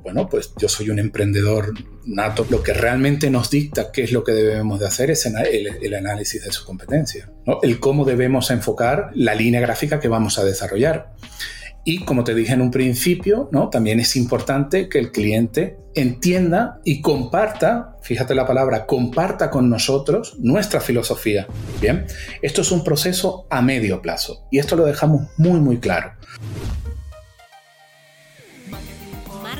[0.00, 1.72] bueno, pues yo soy un emprendedor
[2.04, 2.46] nato.
[2.50, 6.44] Lo que realmente nos dicta qué es lo que debemos de hacer es el, análisis
[6.44, 7.30] de su competencia,
[7.62, 11.14] el cómo debemos enfocar la línea gráfica que vamos a desarrollar.
[11.88, 13.68] Y como te dije en un principio, ¿no?
[13.70, 20.36] también es importante que el cliente entienda y comparta, fíjate la palabra, comparta con nosotros
[20.40, 21.46] nuestra filosofía.
[21.80, 22.06] Bien,
[22.42, 26.10] esto es un proceso a medio plazo y esto lo dejamos muy, muy claro.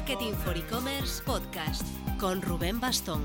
[0.07, 1.83] Marketing for E-Commerce Podcast
[2.21, 3.25] con Rubén Bastón.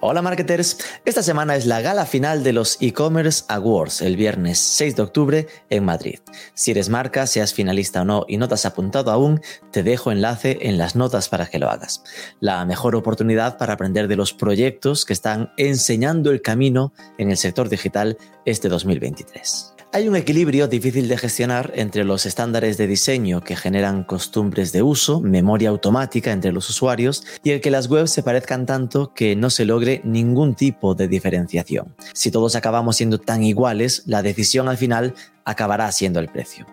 [0.00, 4.96] Hola marketers, esta semana es la gala final de los e-commerce awards el viernes 6
[4.96, 6.20] de octubre en Madrid.
[6.54, 10.10] Si eres marca, seas finalista o no y no te has apuntado aún, te dejo
[10.10, 12.02] enlace en las notas para que lo hagas.
[12.40, 17.36] La mejor oportunidad para aprender de los proyectos que están enseñando el camino en el
[17.36, 19.73] sector digital este 2023.
[19.94, 24.82] Hay un equilibrio difícil de gestionar entre los estándares de diseño que generan costumbres de
[24.82, 29.36] uso, memoria automática entre los usuarios y el que las webs se parezcan tanto que
[29.36, 31.94] no se logre ningún tipo de diferenciación.
[32.12, 36.66] Si todos acabamos siendo tan iguales, la decisión al final acabará siendo el precio.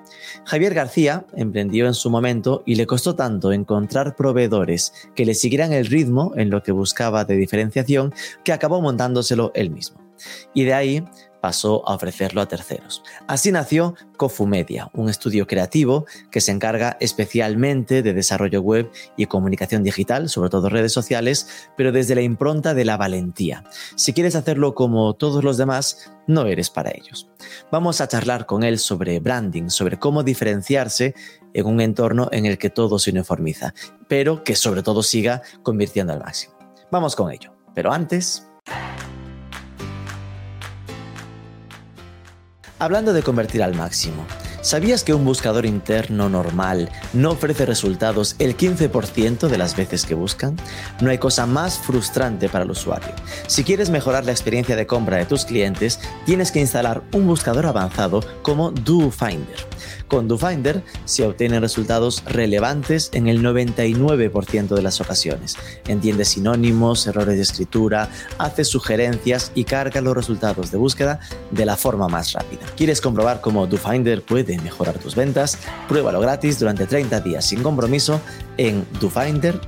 [0.45, 5.73] Javier García emprendió en su momento y le costó tanto encontrar proveedores que le siguieran
[5.73, 10.01] el ritmo en lo que buscaba de diferenciación que acabó montándoselo él mismo.
[10.53, 11.03] Y de ahí
[11.41, 13.03] pasó a ofrecerlo a terceros.
[13.27, 19.83] Así nació Cofumedia, un estudio creativo que se encarga especialmente de desarrollo web y comunicación
[19.83, 23.63] digital, sobre todo redes sociales, pero desde la impronta de la valentía.
[23.95, 27.29] Si quieres hacerlo como todos los demás, no eres para ellos.
[27.71, 31.15] Vamos a charlar con él sobre branding, sobre cómo diferenciarse
[31.53, 33.73] en un entorno en el que todo se uniformiza,
[34.07, 36.53] pero que sobre todo siga convirtiendo al máximo.
[36.91, 37.53] Vamos con ello.
[37.73, 38.47] Pero antes...
[42.81, 44.25] Hablando de convertir al máximo,
[44.61, 50.15] ¿sabías que un buscador interno normal no ofrece resultados el 15% de las veces que
[50.15, 50.55] buscan?
[50.99, 53.13] No hay cosa más frustrante para el usuario.
[53.45, 57.67] Si quieres mejorar la experiencia de compra de tus clientes, tienes que instalar un buscador
[57.67, 59.67] avanzado como DoFinder.
[60.11, 65.55] Con DoFinder se obtienen resultados relevantes en el 99% de las ocasiones.
[65.87, 71.21] Entiende sinónimos, errores de escritura, hace sugerencias y carga los resultados de búsqueda
[71.51, 72.59] de la forma más rápida.
[72.75, 75.57] ¿Quieres comprobar cómo DoFinder puede mejorar tus ventas?
[75.87, 78.19] Pruébalo gratis durante 30 días sin compromiso
[78.57, 79.61] en dofinder.com.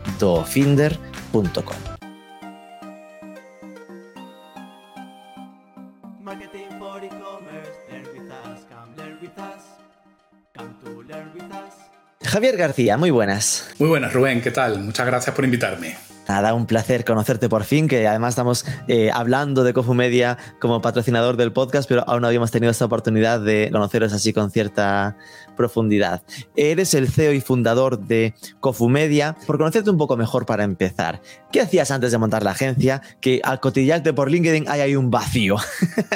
[12.33, 13.69] Javier García, muy buenas.
[13.77, 14.79] Muy buenas, Rubén, ¿qué tal?
[14.79, 15.95] Muchas gracias por invitarme.
[16.27, 21.35] Nada, un placer conocerte por fin, que además estamos eh, hablando de Cofumedia como patrocinador
[21.35, 25.17] del podcast, pero aún no habíamos tenido esta oportunidad de conoceros así con cierta
[25.57, 26.23] profundidad.
[26.55, 29.35] Eres el CEO y fundador de Cofumedia.
[29.45, 33.01] Por conocerte un poco mejor para empezar, ¿qué hacías antes de montar la agencia?
[33.21, 35.57] Que al cotillarte por LinkedIn hay ahí un vacío.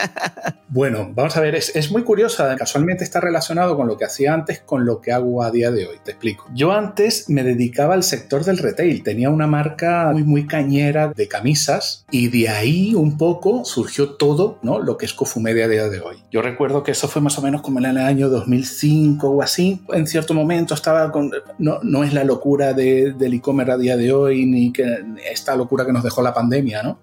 [0.69, 2.55] bueno, vamos a ver, es, es muy curiosa.
[2.55, 5.87] Casualmente está relacionado con lo que hacía antes con lo que hago a día de
[5.87, 5.97] hoy.
[6.03, 6.45] Te explico.
[6.53, 9.03] Yo antes me dedicaba al sector del retail.
[9.03, 14.59] Tenía una marca muy, muy cañera de camisas y de ahí un poco surgió todo
[14.61, 14.79] ¿no?
[14.79, 16.17] lo que es Cofumedia a día de hoy.
[16.31, 19.81] Yo recuerdo que eso fue más o menos como en el año 2005 o así.
[19.93, 21.31] En cierto momento estaba con...
[21.57, 24.85] No, no es la locura de, del e-commerce a día de hoy ni que
[25.29, 26.99] esta locura que nos dejó la pandemia, ¿no?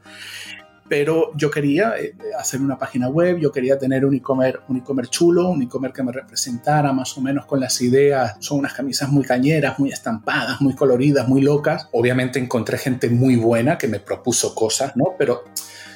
[0.89, 5.06] Pero yo quería eh, hacer una página web, yo quería tener un e-commerce un e
[5.09, 8.37] chulo, un e-commerce que me representara más o menos con las ideas.
[8.41, 11.89] Son unas camisas muy cañeras, muy estampadas, muy coloridas, muy locas.
[11.93, 15.15] Obviamente encontré gente muy buena que me propuso cosas, ¿no?
[15.19, 15.45] Pero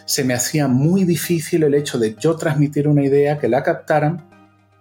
[0.07, 4.27] se me hacía muy difícil el hecho de yo transmitir una idea, que la captaran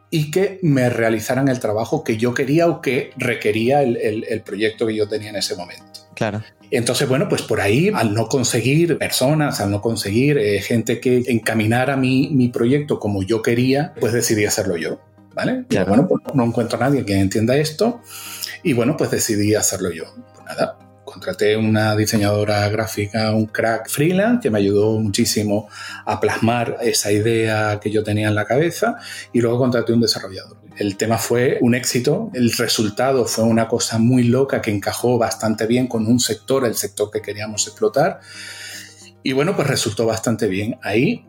[0.09, 4.95] y que me realizaran el trabajo que yo quería o que requería el proyecto que
[4.95, 6.07] yo tenía en ese momento.
[6.17, 6.41] Claro.
[6.71, 11.23] Entonces, bueno, pues por ahí, al no conseguir personas, al no conseguir eh, gente que
[11.27, 14.99] encaminara mi, mi proyecto como yo quería, pues decidí hacerlo yo.
[15.33, 15.65] ¿Vale?
[15.69, 15.89] Claro.
[15.89, 18.01] bueno, pues no encuentro a nadie que entienda esto
[18.63, 20.05] y bueno, pues decidí hacerlo yo.
[20.33, 20.79] Pues nada,
[21.17, 25.67] contraté una diseñadora gráfica, un crack freelance, que me ayudó muchísimo
[26.05, 28.97] a plasmar esa idea que yo tenía en la cabeza
[29.33, 30.57] y luego contraté un desarrollador.
[30.77, 35.65] El tema fue un éxito, el resultado fue una cosa muy loca que encajó bastante
[35.65, 38.19] bien con un sector, el sector que queríamos explotar.
[39.23, 40.77] Y bueno, pues resultó bastante bien.
[40.83, 41.25] Ahí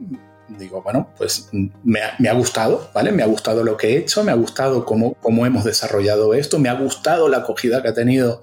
[0.48, 1.50] digo, bueno, pues
[1.84, 3.12] me ha, gustado, ¿vale?
[3.12, 6.58] Me ha gustado lo que he hecho, me ha gustado cómo, cómo hemos desarrollado esto,
[6.58, 8.42] me ha gustado la acogida que ha tenido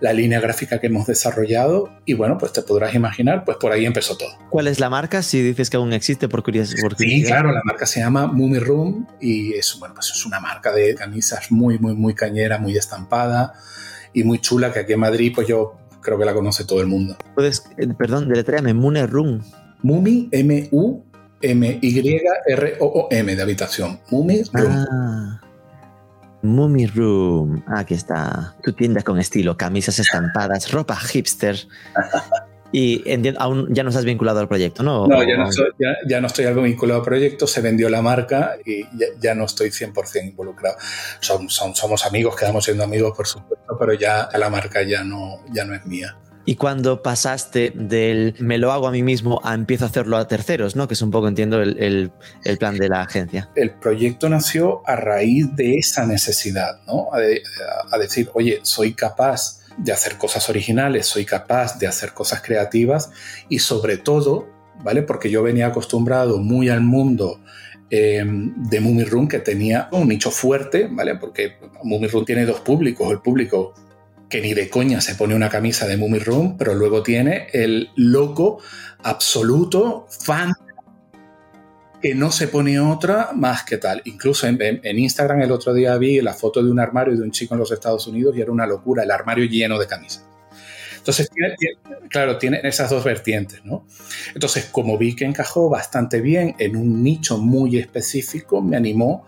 [0.00, 3.86] la línea gráfica que hemos desarrollado y bueno, pues te podrás imaginar, pues por ahí
[3.86, 4.30] empezó todo.
[4.50, 5.22] ¿Cuál es la marca?
[5.22, 6.90] Si dices que aún existe por curiosidad.
[6.96, 10.72] Sí, claro, la marca se llama Mummy Room y es, bueno, pues es una marca
[10.72, 13.54] de camisas muy, muy, muy cañera, muy estampada
[14.12, 16.86] y muy chula que aquí en Madrid pues yo creo que la conoce todo el
[16.86, 17.16] mundo.
[17.34, 19.42] Puedes, eh, perdón, deletréame, Mummy Room.
[19.82, 21.04] Mummy, M-U
[21.42, 24.00] M-Y-R-O-O-M de habitación.
[24.10, 24.86] Mummy Room.
[24.90, 25.40] Ah,
[26.42, 27.64] Mummy Room.
[27.68, 28.56] Aquí está.
[28.62, 31.56] Tu tienda con estilo, camisas estampadas, ropa hipster.
[32.70, 33.02] Y
[33.38, 35.06] aún ya no estás vinculado al proyecto, ¿no?
[35.06, 35.38] No, ya
[36.20, 38.84] no, estoy, algo vinculado al proyecto, se vendió la marca y
[39.18, 40.76] ya, no estoy 100% involucrado.
[41.20, 45.64] Son, somos amigos, quedamos siendo amigos, por supuesto, pero ya la marca ya no, ya
[45.64, 46.18] no es mía.
[46.48, 50.26] Y cuando pasaste del me lo hago a mí mismo a empiezo a hacerlo a
[50.26, 50.88] terceros, ¿no?
[50.88, 52.10] Que es un poco, entiendo, el,
[52.58, 53.50] plan de la agencia.
[53.54, 57.08] El proyecto nació a raíz de esa necesidad, ¿no?
[57.12, 63.10] a decir, oye, soy capaz de hacer cosas originales, soy capaz de hacer cosas creativas
[63.50, 64.48] y sobre todo,
[64.82, 65.02] ¿vale?
[65.02, 67.42] Porque yo venía acostumbrado muy al mundo
[67.90, 71.16] eh, de Mummy Room que tenía un nicho fuerte, ¿vale?
[71.16, 73.74] Porque Mummy Room tiene dos públicos, el público
[74.28, 77.90] que ni de coña se pone una camisa de Mummy Room, pero luego tiene el
[77.96, 78.60] loco
[79.02, 80.52] absoluto fan
[82.00, 84.02] que no se pone otra más que tal.
[84.04, 87.54] Incluso en, Instagram el otro día vi la foto de un armario de un chico
[87.54, 90.24] en los Estados Unidos y era una locura, el armario lleno de camisas.
[90.96, 91.30] Entonces,
[92.10, 93.86] claro, tiene esas dos vertientes, ¿no?
[94.34, 99.26] Entonces, como vi que encajó bastante bien en un nicho muy específico, me animó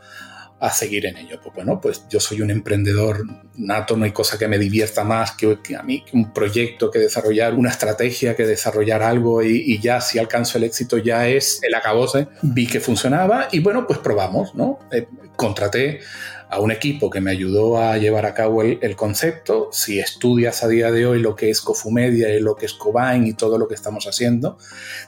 [0.61, 1.41] a seguir en ello.
[1.43, 3.25] Pues bueno, pues yo soy un emprendedor
[3.57, 6.99] nato, no hay cosa que me divierta más que, a mí que un proyecto, que
[6.99, 11.75] desarrollar una estrategia, que desarrollar algo y, ya si alcanzo el éxito ya es el
[11.75, 12.29] acabose.
[12.43, 14.79] Vi que funcionaba y bueno, pues probamos, ¿no?
[14.93, 16.01] Eh, contraté
[16.51, 19.71] a un equipo que me ayudó a llevar a cabo el, concepto.
[19.73, 23.25] Si estudias a día de hoy lo que es Cofumedia y lo que es Cobain
[23.25, 24.59] y todo lo que estamos haciendo,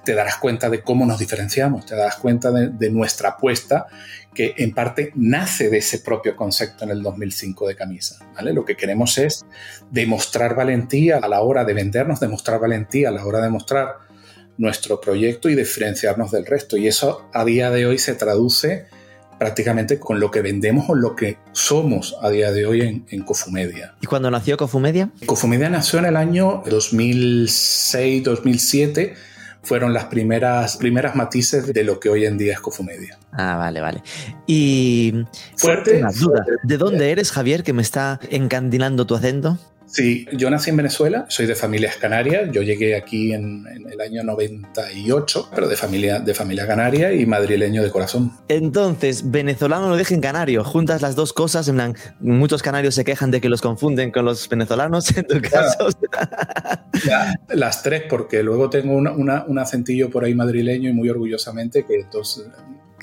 [0.04, 3.86] te darás cuenta de cómo nos diferenciamos, te darás cuenta de, nuestra apuesta
[4.34, 8.18] que en parte nace de ese propio concepto en el 2005 de camisa.
[8.34, 8.52] ¿vale?
[8.52, 9.44] Lo que queremos es
[9.90, 13.96] demostrar valentía a la hora de vendernos, demostrar valentía a la hora de mostrar
[14.58, 16.76] nuestro proyecto y diferenciarnos del resto.
[16.76, 18.86] Y eso a día de hoy se traduce
[19.38, 23.24] prácticamente con lo que vendemos o lo que somos a día de hoy en, en
[23.24, 23.96] Cofumedia.
[24.00, 25.10] ¿Y cuándo nació Cofumedia?
[25.26, 29.14] Cofumedia nació en el año 2006-2007
[29.62, 33.18] fueron las primeras, primeras matices de lo que hoy en día es Cofumedia.
[33.32, 34.02] Ah, vale, vale.
[34.46, 35.24] Y
[35.56, 36.44] fuerte, una duda.
[36.62, 39.58] ¿De dónde eres, Javier, que me está encandilando tu acento?
[39.92, 44.22] Sí, yo nací en Venezuela, soy de familias canarias, yo llegué aquí en, el año
[44.22, 48.32] 98, pero de familia, de familia canaria y madrileño de corazón.
[48.48, 53.30] Entonces, venezolano no dejen canario, juntas las dos cosas, en plan, muchos canarios se quejan
[53.30, 55.90] de que los confunden con los venezolanos, en tu caso.
[57.50, 62.46] las tres, porque luego tengo un acentillo por ahí madrileño y muy orgullosamente que entonces...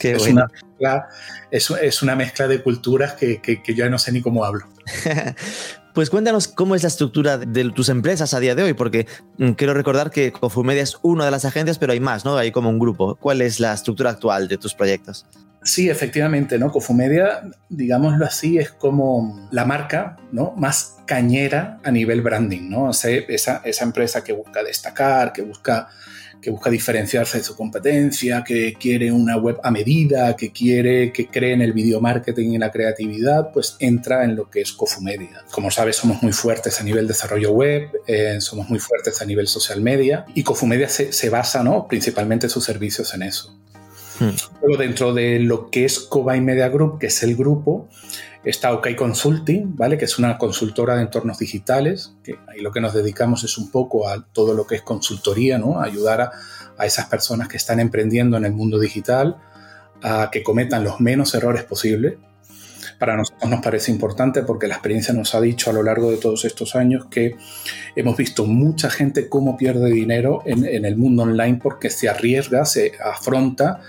[0.02, 1.08] es, una mezcla,
[1.52, 4.66] es, una mezcla de culturas que, que, que, yo ya no sé ni cómo hablo.
[6.00, 9.06] Pues cuéntanos cómo es la estructura de tus empresas a día de hoy, porque
[9.38, 12.38] mm, quiero recordar que Cofumedia es una de las agencias, pero hay más, ¿no?
[12.38, 13.16] Hay como un grupo.
[13.16, 15.26] ¿Cuál es la estructura actual de tus proyectos?
[15.62, 16.72] Sí, efectivamente, ¿no?
[16.72, 20.54] Cofumedia, digámoslo así, es como la marca ¿no?
[20.56, 22.92] más cañera a nivel branding, ¿no?
[22.92, 25.90] esa, esa empresa que busca destacar, que busca
[26.42, 31.28] que busca diferenciarse de su competencia, que quiere una web a medida, que quiere, que
[31.28, 35.44] cree en el video marketing y la creatividad, pues entra en lo que es Cofumedia.
[35.52, 39.48] Como sabes, somos muy fuertes a nivel desarrollo web, eh, somos muy fuertes a nivel
[39.48, 41.88] social media y Cofumedia se, se basa, ¿no?
[41.88, 43.60] Principalmente sus servicios en eso.
[44.20, 44.36] Hmm.
[44.62, 47.88] Luego dentro de lo que es Cobain Media Group, que es el grupo,
[48.44, 49.98] Está OK Consulting, ¿vale?
[49.98, 53.70] Que es una consultora de entornos digitales, que ahí lo que nos dedicamos es un
[53.70, 55.82] poco a todo lo que es consultoría, ¿no?
[55.82, 56.32] ayudar a,
[56.78, 59.38] a esas personas que están emprendiendo en el mundo digital
[60.02, 62.16] a que cometan los menos errores posibles.
[63.00, 66.18] Para nosotros nos parece importante porque la experiencia nos ha dicho a lo largo de
[66.18, 67.38] todos estos años que
[67.96, 72.92] hemos visto mucha gente cómo pierde dinero en, el mundo online porque se arriesga, se
[73.04, 73.80] afronta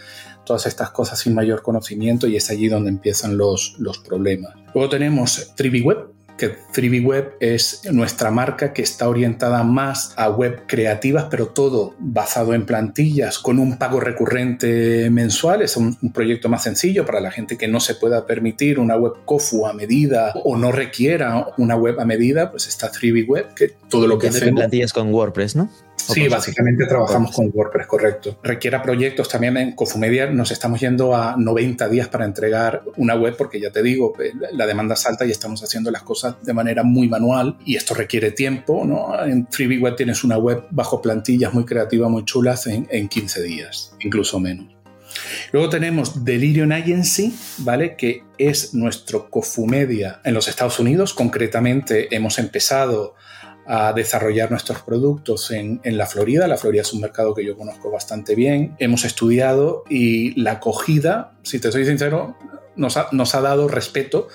[0.47, 4.55] todas estas cosas sin mayor conocimiento y es allí donde empiezan los, los problemas.
[4.75, 6.07] Luego tenemos TriviWeb,
[6.41, 12.55] que FreeBeeWeb es nuestra marca que está orientada más a web creativas, pero todo basado
[12.55, 15.61] en plantillas con un pago recurrente mensual.
[15.61, 19.13] Es un, proyecto más sencillo para la gente que no se pueda permitir una web
[19.27, 24.07] COFU a medida o no requiera una web a medida, pues está FreeBeeWeb, que todo
[24.07, 25.71] lo que hace plantillas con WordPress, ¿no?
[26.09, 28.39] Sí, básicamente trabajamos con WordPress, correcto.
[28.43, 30.27] Requiera proyectos también en Cofumedia.
[30.31, 34.33] Nos estamos yendo a 90 días para entregar una web porque ya te digo, eh,
[34.53, 37.95] la demanda es alta y estamos haciendo las cosas de manera muy manual y esto
[37.95, 38.85] requiere tiempo.
[38.85, 39.25] ¿no?
[39.25, 43.43] En Freebie Web tienes una web bajo plantillas muy creativa, muy chulas en, en 15
[43.43, 44.81] días, incluso menos.
[45.53, 47.97] Luego tenemos Delirium Agency, ¿vale?
[47.97, 51.15] Que es nuestro Cofumedia en los Estados Unidos.
[51.15, 53.15] Concretamente, hemos empezado
[53.73, 56.49] a desarrollar nuestros productos en, la Florida.
[56.49, 58.75] La Florida es un mercado que yo conozco bastante bien.
[58.81, 62.37] Hemos estudiado y la acogida, si te soy sincero,
[62.75, 64.27] nos ha, nos ha dado respeto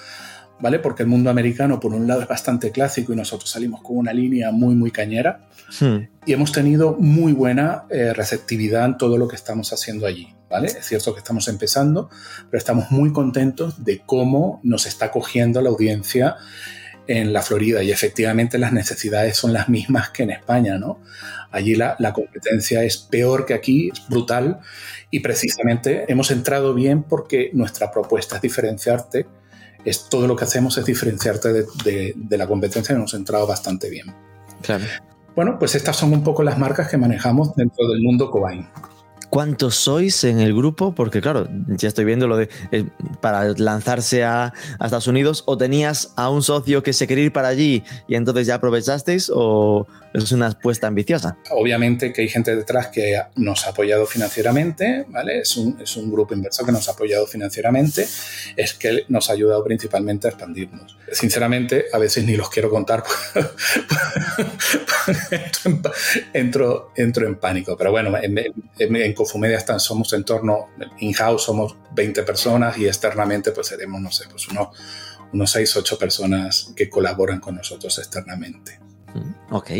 [0.59, 0.79] ¿vale?
[0.79, 4.13] Porque el mundo americano, por un lado, es bastante clásico y nosotros salimos con una
[4.13, 5.47] línea muy, muy cañera.
[5.79, 6.07] Hmm.
[6.25, 10.67] Y hemos tenido muy buena eh, receptividad en todo lo que estamos haciendo allí, ¿vale?
[10.67, 12.09] Es cierto que estamos empezando,
[12.49, 16.37] pero estamos muy contentos de cómo nos está cogiendo la audiencia
[17.07, 21.01] en la Florida y efectivamente las necesidades son las mismas que en España, ¿no?
[21.51, 24.59] Allí la, competencia es peor que aquí, es brutal
[25.11, 29.25] y precisamente hemos entrado bien porque nuestra propuesta es diferenciarte,
[29.85, 33.89] es todo lo que hacemos es diferenciarte de, de la competencia y hemos entrado bastante
[33.89, 34.13] bien.
[34.61, 34.83] Claro.
[35.35, 38.67] Bueno, pues estas son un poco las marcas que manejamos dentro del mundo Cobain.
[39.29, 40.95] ¿Cuántos sois en el grupo?
[40.95, 42.85] Porque claro, ya estoy viendo lo de eh,
[43.21, 44.53] para lanzarse a,
[44.83, 48.47] Estados Unidos, o tenías a un socio que se quería ir para allí y entonces
[48.47, 51.37] ya aprovechasteis, o es una apuesta ambiciosa.
[51.51, 55.39] Obviamente que hay gente detrás que nos ha apoyado financieramente, ¿vale?
[55.39, 58.07] Es un, es un grupo inversor que nos ha apoyado financieramente,
[58.55, 60.97] es que nos ha ayudado principalmente a expandirnos.
[61.11, 63.03] Sinceramente, a veces ni los quiero contar,
[66.33, 70.69] entro, entro, en pánico, pero bueno, en, en, en Cofumedia están, somos en torno,
[70.99, 74.69] in-house somos 20 personas y externamente pues seremos, no sé, pues unos,
[75.33, 78.79] unos 6, 8 personas que colaboran con nosotros externamente.
[79.15, 79.71] Mm, ok,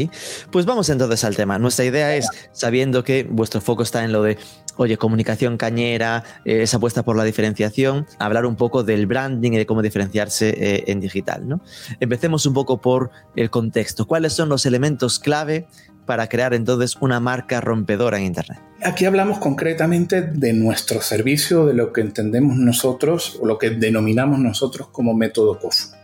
[0.50, 1.60] pues vamos entonces al tema.
[1.60, 4.38] Nuestra idea es, sabiendo que vuestro foco está en lo de,
[4.78, 9.58] oye, comunicación cañera, eh, esa apuesta por la diferenciación, hablar un poco del branding y
[9.58, 11.48] de cómo diferenciarse eh, en digital.
[11.48, 11.62] ¿no?
[12.00, 14.08] Empecemos un poco por el contexto.
[14.08, 15.68] ¿Cuáles son los elementos clave
[16.06, 18.60] para crear entonces una marca rompedora en Internet?
[18.84, 24.40] Aquí hablamos concretamente de nuestro servicio, de lo que entendemos nosotros o lo que denominamos
[24.40, 25.96] nosotros como método COFU.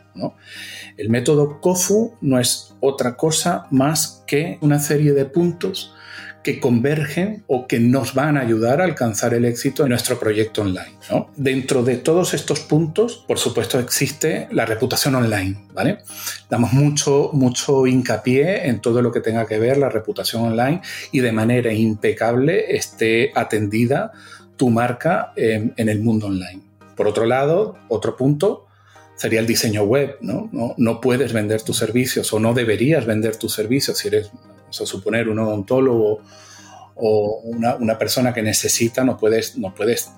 [0.98, 5.94] El método COFU no es otra cosa más que una serie de puntos
[6.44, 10.62] que convergen o que nos van a ayudar a alcanzar el éxito en nuestro proyecto
[10.62, 10.98] online.
[11.36, 15.58] Dentro de todos estos puntos, por supuesto, existe la reputación online.
[15.74, 16.00] ¿vale?
[16.50, 20.82] Damos mucho, mucho hincapié en todo lo que tenga que ver la reputación online
[21.12, 24.12] y de manera impecable esté atendida
[24.58, 26.62] tu marca en, el mundo online.
[26.96, 28.68] Por otro lado, otro punto,
[29.16, 30.18] sería el diseño web.
[30.22, 31.02] ¿no?
[31.02, 34.32] puedes vender tus servicios o no deberías vender tus servicios si eres
[34.80, 36.22] o suponer un odontólogo
[36.96, 40.12] o una, persona que necesita, no puedes, no puedes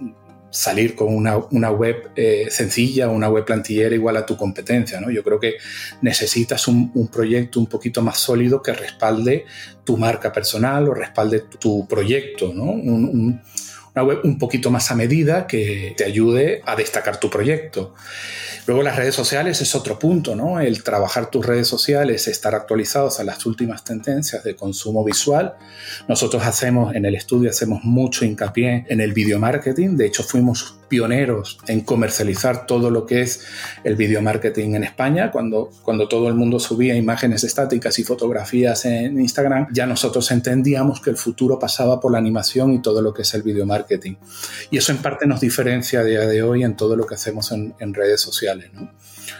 [0.53, 5.01] salir con una, web eh, sencilla, una web plantillera igual a tu competencia.
[5.01, 5.10] ¿no?
[5.10, 5.55] Yo creo que
[6.01, 9.45] necesitas un, proyecto un poquito más sólido que respalde
[9.83, 12.53] tu marca personal o respalde tu proyecto.
[12.53, 12.74] ¿no?
[13.95, 17.93] Una web un poquito más a medida que te ayude a destacar tu proyecto.
[18.65, 20.59] Luego las redes sociales es otro punto, ¿no?
[20.59, 25.55] El trabajar tus redes sociales, estar actualizados a las últimas tendencias de consumo visual.
[26.07, 29.97] Nosotros hacemos en el estudio hacemos mucho hincapié en el video marketing.
[29.97, 33.47] De hecho, fuimos pioneros en comercializar todo lo que es
[33.83, 35.31] el video marketing en España.
[35.31, 41.01] Cuando, cuando todo el mundo subía imágenes estáticas y fotografías en Instagram, ya nosotros entendíamos
[41.01, 44.17] que el futuro pasaba por la animación y todo lo que es el video marketing.
[44.69, 47.51] Y eso en parte nos diferencia a día de hoy en todo lo que hacemos
[47.51, 48.69] en, en redes sociales.
[48.71, 48.91] ¿no?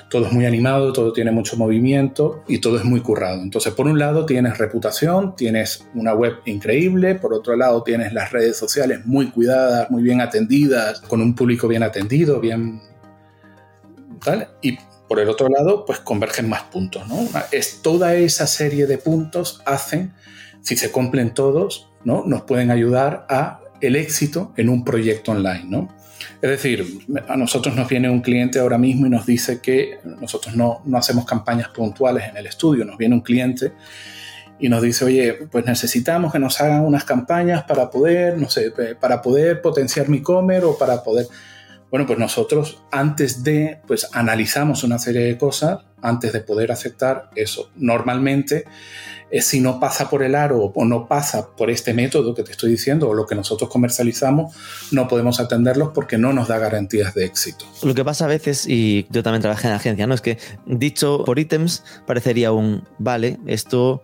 [0.10, 3.42] Todo es muy animado, todo tiene mucho movimiento y todo es muy currado.
[3.42, 8.32] Entonces, por un lado tienes reputación, tienes una web increíble, por otro lado tienes las
[8.32, 12.82] redes sociales muy cuidadas, muy bien atendidas, con un público bien atendido, bien...
[14.26, 14.48] ¿Vale?
[14.62, 17.28] Y por el otro lado, pues convergen más puntos, ¿no?
[17.52, 20.14] Es toda esa serie de puntos hacen,
[20.62, 22.24] si se cumplen todos, ¿no?
[22.26, 25.90] Nos pueden ayudar a el éxito en un proyecto online, ¿no?
[26.42, 26.86] Es decir,
[27.28, 30.98] a nosotros nos viene un cliente ahora mismo y nos dice que nosotros no, no
[30.98, 33.74] hacemos campañas puntuales en el estudio, nos viene un cliente
[34.60, 38.72] y nos dice, oye, pues necesitamos que nos hagan unas campañas para poder, no sé,
[39.00, 41.28] para poder potenciar mi comer o para poder...
[41.90, 47.30] Bueno, pues nosotros antes de, pues analizamos una serie de cosas antes de poder aceptar
[47.36, 47.72] eso.
[47.76, 48.66] Normalmente
[49.42, 52.72] si no pasa por el aro o no pasa por este método que te estoy
[52.72, 54.56] diciendo o lo que nosotros comercializamos,
[54.92, 57.66] no podemos atenderlos porque no nos da garantías de éxito.
[57.84, 60.14] Lo que pasa a veces, y yo también trabajé en agencia, ¿no?
[60.14, 64.04] Es que dicho por ítems parecería un, vale, esto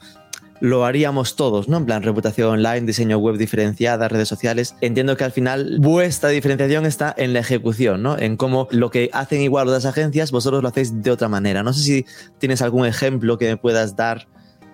[0.62, 1.78] lo haríamos todos, ¿no?
[1.78, 4.76] En plan, reputación online, diseño web diferenciada, redes sociales.
[4.82, 8.18] Entiendo que al final vuestra diferenciación está en la ejecución, ¿no?
[8.18, 11.64] En cómo lo que hacen igual otras agencias, vosotros lo hacéis de otra manera.
[11.64, 12.06] No sé si
[12.40, 14.28] tienes algún ejemplo que me puedas dar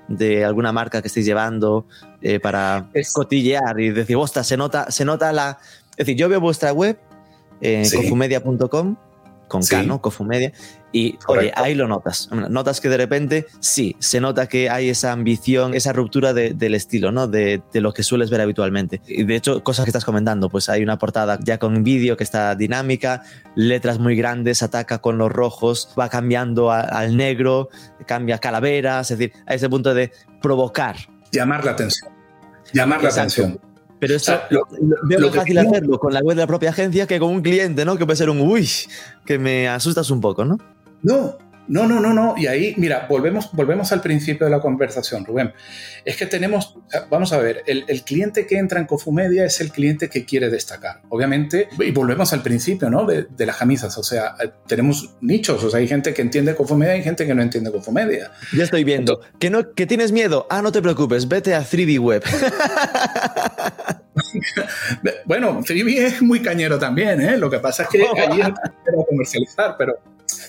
[0.08, 1.86] de alguna marca que estéis llevando
[2.22, 5.60] eh, para cotillear y decir, ostras, se nota, se nota la...
[5.92, 6.98] Es decir, yo veo vuestra web
[7.62, 8.96] en cofumedia.com
[9.48, 10.02] con K, ¿no?
[10.02, 10.54] Cofumedia.
[10.96, 12.30] Y oye, ahí lo notas.
[12.32, 17.12] Notas que de repente, sí, se nota que hay esa ambición, esa ruptura del estilo,
[17.12, 17.28] ¿no?
[17.28, 19.02] De, lo que sueles ver habitualmente.
[19.06, 22.24] Y de hecho, cosas que estás comentando, pues hay una portada ya con vídeo que
[22.24, 23.24] está dinámica,
[23.56, 27.68] letras muy grandes, ataca con los rojos, va cambiando al negro,
[28.08, 30.96] cambia calaveras, es decir, a ese punto de provocar.
[31.30, 32.10] Llamar la atención.
[32.72, 33.60] Llamar la atención.
[34.00, 34.66] Pero eso lo,
[35.04, 37.84] veo más fácil hacerlo con la web de la propia agencia que con un cliente,
[37.84, 37.98] ¿no?
[37.98, 38.70] Que puede ser un uy,
[39.26, 40.58] que me asustas un poco, ¿no?
[41.04, 41.38] No,
[41.68, 42.36] no, no, no, no.
[42.38, 45.54] Y ahí, mira, volvemos, volvemos al principio de la conversación, Rubén.
[46.04, 46.78] Es que tenemos,
[47.10, 51.02] vamos a ver, el, cliente que entra en Cofumedia es el cliente que quiere destacar.
[51.10, 53.06] Obviamente, y volvemos al principio, ¿no?
[53.06, 53.98] De, las camisas.
[53.98, 54.36] O sea,
[54.68, 55.64] tenemos nichos.
[55.64, 58.32] O sea, hay gente que entiende Cofumedia y gente que no entiende Cofumedia.
[58.56, 59.22] Ya estoy viendo.
[59.40, 60.46] ¿Que, no, ¿Que tienes miedo?
[60.50, 62.24] Ah, no te preocupes, vete a 3D Web.
[65.26, 67.38] bueno, 3D es muy cañero también, ¿eh?
[67.38, 68.50] Lo que pasa es que allí es
[69.08, 70.00] comercializar, pero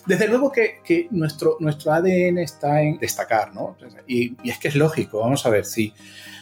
[0.06, 3.76] desde luego que, nuestro, ADN está en destacar, ¿no?
[4.06, 5.92] Y, es que es lógico, vamos a ver, si,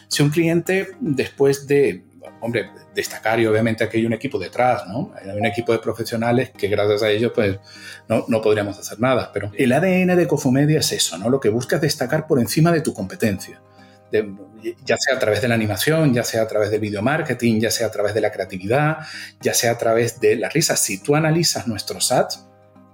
[0.07, 2.03] si un cliente después de,
[2.41, 5.11] hombre, destacar y obviamente aquí hay un equipo detrás, ¿no?
[5.15, 7.59] Hay un equipo de profesionales que gracias a ellos pues
[8.07, 11.29] no, no podríamos hacer nada, pero el ADN de Cofomedia es eso, ¿no?
[11.29, 13.61] Lo que busca es destacar por encima de tu competencia.
[14.85, 17.71] ya sea a través de la animación, ya sea a través del video marketing, ya
[17.71, 18.99] sea a través de la creatividad,
[19.41, 20.75] ya sea a través de la risa.
[20.75, 22.45] Si tú analizas nuestros ads,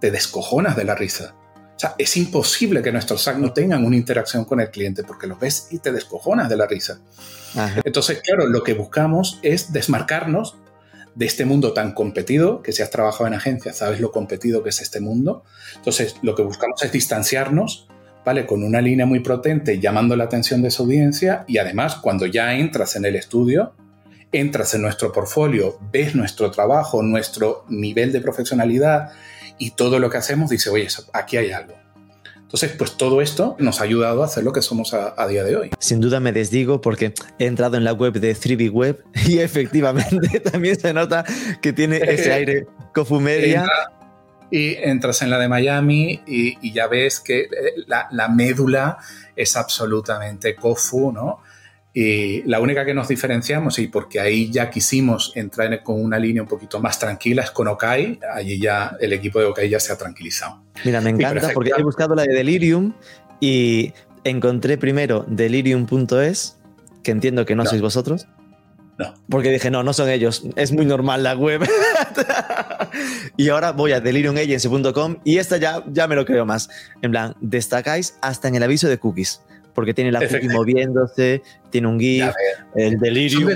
[0.01, 1.35] te descojonas de la risa.
[1.75, 5.27] O sea, es imposible que nuestros SAC no tengan una interacción con el cliente porque
[5.27, 6.99] los ves y te descojonas de la risa.
[7.83, 10.57] Entonces, claro, lo que buscamos es desmarcarnos
[11.15, 14.69] de este mundo tan competido, que si has trabajado en agencia sabes lo competido que
[14.69, 15.43] es este mundo.
[15.75, 17.87] Entonces, lo que buscamos es distanciarnos,
[18.25, 18.45] ¿vale?
[18.45, 22.53] Con una línea muy potente llamando la atención de su audiencia y además cuando ya
[22.53, 23.73] entras en el estudio,
[24.31, 29.11] entras en nuestro portfolio, ves nuestro trabajo, nuestro nivel de profesionalidad,
[29.61, 31.75] y todo lo que hacemos dice, oye, aquí hay algo.
[32.35, 35.55] Entonces, pues todo esto nos ha ayudado a hacer lo que somos a, día de
[35.55, 35.69] hoy.
[35.77, 40.39] Sin duda me desdigo porque he entrado en la web de 3B Web y efectivamente
[40.51, 41.23] también se nota
[41.61, 43.67] que tiene ese aire cofumedia.
[44.49, 47.49] y entras en la de Miami y, ya ves que eh,
[47.85, 48.97] la, la, médula
[49.35, 51.39] es absolutamente cofu, ¿no?
[51.93, 56.41] Y la única que nos diferenciamos, y porque ahí ya quisimos entrar con una línea
[56.41, 58.19] un poquito más tranquila, es con Okai.
[58.33, 60.61] Allí ya el equipo de Okai ya se ha tranquilizado.
[60.85, 62.93] Mira, me encanta porque he buscado la de Delirium
[63.41, 66.57] y encontré primero delirium.es,
[67.03, 68.27] que entiendo que no, sois vosotros.
[68.97, 69.13] No.
[69.29, 70.43] Porque dije, no, no son ellos.
[70.55, 71.67] Es muy normal la web.
[73.37, 76.69] y ahora voy a deliriumagency.com y esta ya, ya me lo creo más.
[77.01, 79.41] En plan, destacáis hasta en el aviso de cookies
[79.73, 82.33] porque tiene la cookie moviéndose, tiene un GIF,
[82.75, 83.47] el delirio.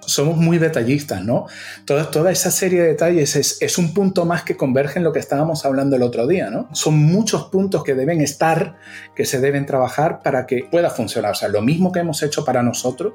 [0.00, 1.46] Somos muy detallistas, ¿no?
[1.84, 5.12] Toda, toda esa serie de detalles es, es, un punto más que converge en lo
[5.12, 6.68] que estábamos hablando el otro día, ¿no?
[6.72, 8.76] Son muchos puntos que deben estar,
[9.14, 11.32] que se deben trabajar para que pueda funcionar.
[11.32, 13.12] O sea, lo mismo que hemos hecho para nosotros,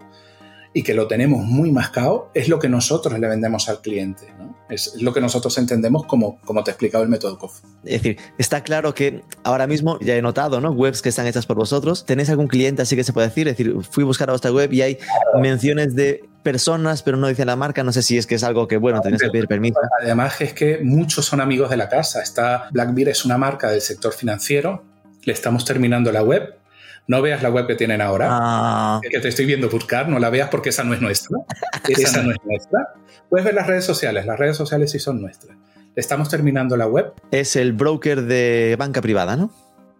[0.73, 4.33] y que lo tenemos muy mascado, es lo que nosotros le vendemos al cliente.
[4.69, 7.59] Es lo que nosotros entendemos como, como te he explicado el método COF.
[7.83, 10.71] Es decir, está claro que ahora mismo ya he notado, ¿no?
[10.71, 12.05] Webs que están hechas por vosotros.
[12.05, 13.47] ¿Tenéis algún cliente así que se puede decir?
[13.47, 14.97] Es decir, fui a buscar a vuestra web y hay
[15.39, 17.83] menciones de personas, pero no dice la marca.
[17.83, 19.79] No sé si es que es algo que, bueno, tenéis que pedir permiso.
[20.01, 22.23] Además, es que muchos son amigos de la casa.
[22.23, 24.83] Está Blackbeard es una marca del sector financiero.
[25.23, 26.62] Le estamos terminando la web
[27.07, 29.01] no veas la web que tienen ahora, ah.
[29.01, 31.37] que te estoy viendo buscar, no la veas porque esa no es nuestra.
[31.87, 32.93] esa no es nuestra.
[33.29, 35.57] Puedes ver las redes sociales, las redes sociales sí son nuestras.
[35.95, 37.13] Estamos terminando la web.
[37.31, 39.51] Es el broker de banca privada, ¿no?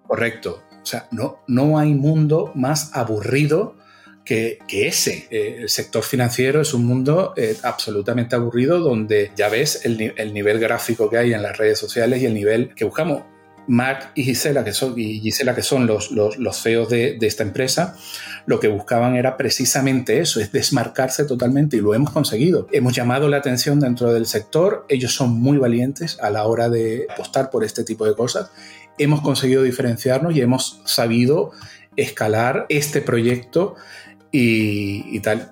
[0.08, 0.64] Correcto.
[0.82, 3.76] O sea, no, no hay mundo más aburrido
[4.26, 5.28] que, que, ese.
[5.30, 10.34] Eh, el sector financiero es un mundo eh, absolutamente aburrido donde ya ves el, el,
[10.34, 13.24] nivel gráfico que hay en las redes sociales y el nivel que buscamos.
[13.68, 17.28] Mac y Gisela, que son, y Gisela, que son los, los, los CEOs de, de,
[17.28, 17.96] esta empresa,
[18.46, 22.68] lo que buscaban era precisamente eso, es desmarcarse totalmente y lo hemos conseguido.
[22.72, 27.08] Hemos llamado la atención dentro del sector, ellos son muy valientes a la hora de
[27.10, 28.52] apostar por este tipo de cosas.
[28.98, 31.52] Hemos conseguido diferenciarnos y hemos sabido
[31.96, 33.76] escalar este proyecto
[34.32, 35.52] y, y tal.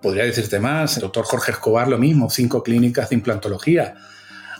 [0.00, 3.94] Podría decirte más, el doctor Jorge Escobar lo mismo, cinco clínicas de implantología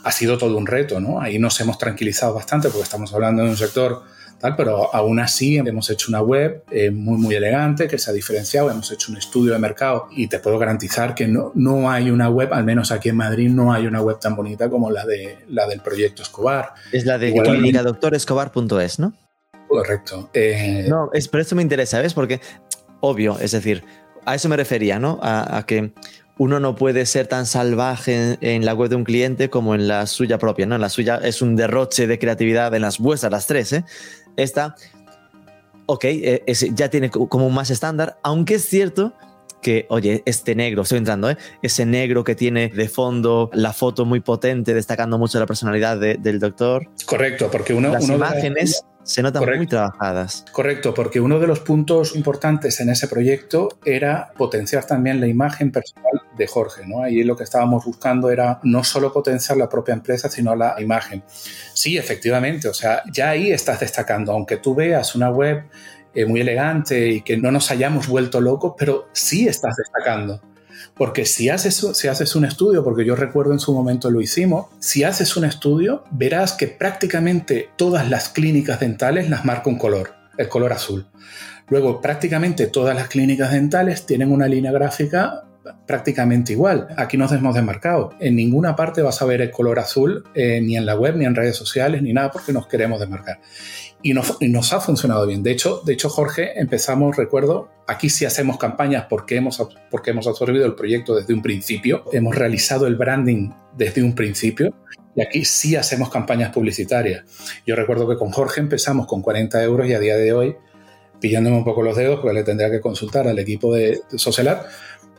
[0.05, 1.19] ha sido todo un reto, ¿no?
[1.19, 4.03] Ahí nos hemos tranquilizado bastante porque estamos hablando de un sector
[4.39, 8.13] tal, pero aún así hemos hecho una web eh, muy, muy elegante que se ha
[8.13, 12.11] diferenciado, hemos hecho un estudio de mercado y te puedo garantizar que no, no hay
[12.11, 15.05] una web, al menos aquí en Madrid, no hay una web tan bonita como la,
[15.07, 16.73] de, la del proyecto Escobar.
[16.91, 19.13] Es la de clinicadoctorescobar.es, ¿no?
[19.67, 20.29] Correcto.
[20.35, 22.13] Eh, no, es, pero esto me interesa, ¿ves?
[22.13, 22.39] Porque,
[22.99, 23.83] obvio, es decir,
[24.25, 25.19] a eso me refería, ¿no?
[25.23, 25.93] A, que
[26.37, 30.05] uno no puede ser tan salvaje en, la web de un cliente como en la
[30.05, 30.75] suya propia, ¿no?
[30.75, 33.85] En la suya es un derroche de creatividad en las vuestras, las tres, ¿eh?
[34.35, 34.75] Esta,
[35.85, 36.43] ok, eh,
[36.73, 39.13] ya tiene como un más estándar, aunque es cierto
[39.61, 41.37] que, oye, este negro, estoy entrando, ¿eh?
[41.61, 46.39] ese negro que tiene de fondo la foto muy potente, destacando mucho la personalidad del
[46.39, 46.87] doctor.
[47.05, 47.91] Correcto, porque uno...
[47.91, 50.43] Las uno imágenes se notan muy trabajadas.
[50.51, 55.71] Correcto, porque uno de los puntos importantes en ese proyecto era potenciar también la imagen
[55.71, 56.85] personal de Jorge.
[56.87, 57.03] ¿no?
[57.03, 61.23] Ahí lo que estábamos buscando era no solo potenciar la propia empresa, sino la imagen.
[61.73, 65.65] Sí, efectivamente, o sea, ya ahí estás destacando, aunque tú veas una web
[66.13, 70.41] eh, muy elegante y que no nos hayamos vuelto locos, pero sí estás destacando.
[70.95, 75.35] Porque si haces, un estudio, porque yo recuerdo en su momento lo hicimos, si haces
[75.35, 80.71] un estudio, verás que prácticamente todas las clínicas dentales las marca un color, el color
[80.71, 81.05] azul.
[81.67, 85.45] Luego, prácticamente todas las clínicas dentales tienen una línea gráfica
[85.85, 86.87] prácticamente igual.
[86.97, 88.13] Aquí nos hemos desmarcado.
[88.19, 91.25] En ninguna parte vas a ver el color azul, eh, ni en la web, ni
[91.25, 93.39] en redes sociales, ni nada, porque nos queremos desmarcar.
[94.05, 95.41] Y nos, ha funcionado bien.
[95.41, 100.27] De hecho, de hecho, Jorge, empezamos, recuerdo, aquí sí hacemos campañas porque hemos, porque hemos
[100.27, 104.75] absorbido el proyecto desde un principio, hemos realizado el branding desde un principio.
[105.15, 107.23] Y aquí sí hacemos campañas publicitarias.
[107.65, 110.55] Yo recuerdo que con Jorge empezamos con 40 euros y a día de hoy,
[111.19, 114.57] pillándome un poco los dedos, porque le tendría que consultar al equipo de, de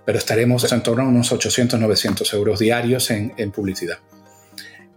[0.04, 3.98] pero estaremos en torno a unos 800-900 euros diarios en publicidad.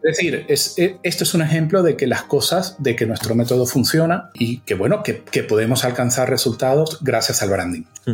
[0.10, 3.36] Es decir, es, e, esto es un ejemplo de que las cosas, de que nuestro
[3.36, 7.84] método funciona y que, bueno, que, que, podemos alcanzar resultados gracias al branding.
[8.08, 8.14] Mm.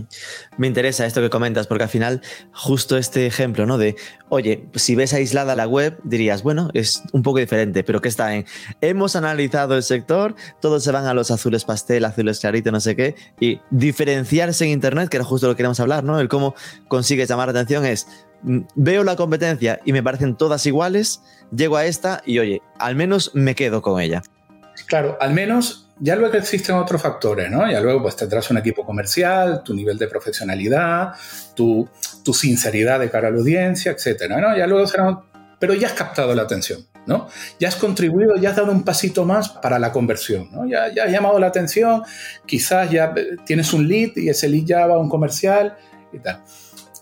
[0.57, 3.77] Me interesa esto que comentas, porque al final, justo este ejemplo, ¿no?
[3.77, 3.95] De,
[4.27, 8.35] oye, si ves aislada la web, dirías, bueno, es un poco diferente, pero ¿qué está
[8.35, 8.45] en?
[8.81, 12.97] Hemos analizado el sector, todos se van a los azules pastel, azules clarito, no sé
[12.97, 16.19] qué, y diferenciarse en Internet, que era justo lo que queríamos hablar, ¿no?
[16.19, 16.55] El cómo
[16.89, 18.05] consigues llamar la atención es,
[18.43, 21.21] mm, veo la competencia y me parecen todas iguales,
[21.55, 24.23] llego a esta y oye, al menos me quedo con ella.
[24.87, 27.69] Claro, al menos ya luego existen otros factores, ¿no?
[27.69, 31.13] Ya luego pues tendrás un equipo comercial, tu nivel de profesionalidad,
[31.55, 31.89] tu,
[32.33, 34.57] sinceridad de cara a la audiencia, etcétera, ¿no?
[34.57, 35.21] Ya luego será...
[35.57, 37.29] Pero ya has captado la atención, ¿no?
[37.59, 40.67] Ya has contribuido, ya has dado un pasito más para la conversión, ¿no?
[40.67, 42.03] Ya, ya has llamado la atención,
[42.45, 43.13] quizás ya
[43.45, 45.77] tienes un lead y ese lead ya va a un comercial
[46.11, 46.41] y tal.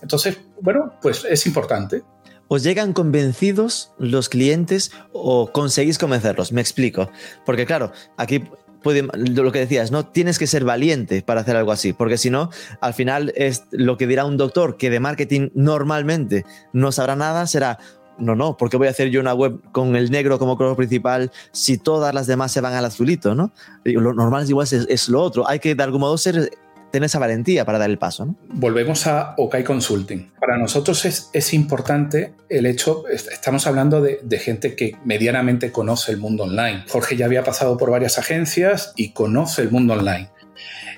[0.03, 2.03] Entonces, bueno, pues es importante.
[2.47, 6.51] ¿Os llegan convencidos los clientes o conseguís convencerlos?
[6.51, 7.09] Me explico.
[7.45, 8.43] Porque claro, aquí
[8.83, 10.05] lo que decías, ¿no?
[10.05, 12.49] Tienes que ser valiente para hacer algo así, porque si no,
[12.81, 17.47] al final es lo que dirá un doctor que de marketing normalmente no sabrá nada,
[17.47, 17.79] será,
[18.17, 20.75] no, no, ¿por qué voy a hacer yo una web con el negro como color
[20.75, 23.51] principal si todas las demás se van al azulito, ¿no?
[23.83, 25.47] Lo normal es igual es, es lo otro.
[25.47, 26.51] Hay que de algún modo ser
[26.93, 28.23] tener esa valentía para dar el paso.
[28.23, 28.35] ¿no?
[28.49, 30.31] Volvemos a OK Consulting.
[30.39, 36.11] Para nosotros es, es importante el hecho, estamos hablando de, de, gente que medianamente conoce
[36.11, 36.85] el mundo online.
[36.87, 40.29] Jorge ya había pasado por varias agencias y conoce el mundo online.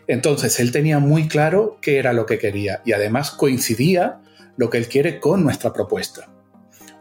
[0.08, 4.20] Entonces, él tenía muy claro qué era lo que quería y además coincidía
[4.58, 6.28] lo que él quiere con nuestra propuesta.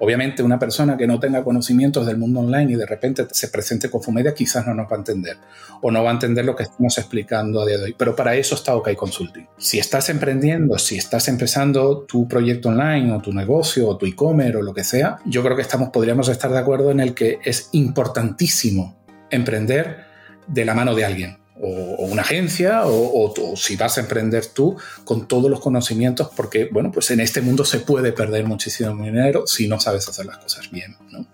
[0.04, 3.88] Obviamente una persona que no tenga conocimientos del mundo online y de repente se presente
[3.88, 5.38] con Fumedia quizás no nos va a entender
[5.80, 7.94] o no va a entender lo que estamos explicando a día de hoy.
[7.96, 9.48] Pero para eso está OK Consulting.
[9.56, 14.58] Si estás emprendiendo, si estás empezando tu proyecto online o tu negocio o tu e-commerce
[14.58, 17.38] o lo que sea, yo creo que estamos, podríamos estar de acuerdo en el que
[17.42, 18.98] es importantísimo
[19.30, 20.04] emprender
[20.46, 25.28] de la mano de alguien o, una agencia o, si vas a emprender tú con
[25.28, 29.68] todos los conocimientos porque, bueno, pues en este mundo se puede perder muchísimo dinero si
[29.68, 31.26] no sabes hacer las cosas bien, ¿no?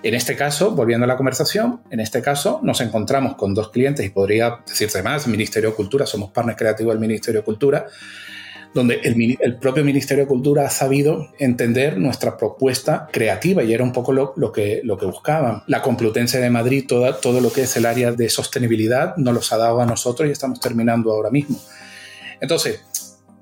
[0.00, 4.06] En este caso, volviendo a la conversación, en este caso nos encontramos con dos clientes
[4.06, 7.86] y podría decirse más, Ministerio de Cultura, somos partner creativo del Ministerio de Cultura,
[8.74, 13.92] donde el, propio Ministerio de Cultura ha sabido entender nuestra propuesta creativa y era un
[13.92, 15.62] poco lo, que, lo que buscaban.
[15.66, 19.56] La Complutense de Madrid, todo lo que es el área de sostenibilidad, nos los ha
[19.56, 21.58] dado a nosotros y estamos terminando ahora mismo.
[22.40, 22.82] Entonces,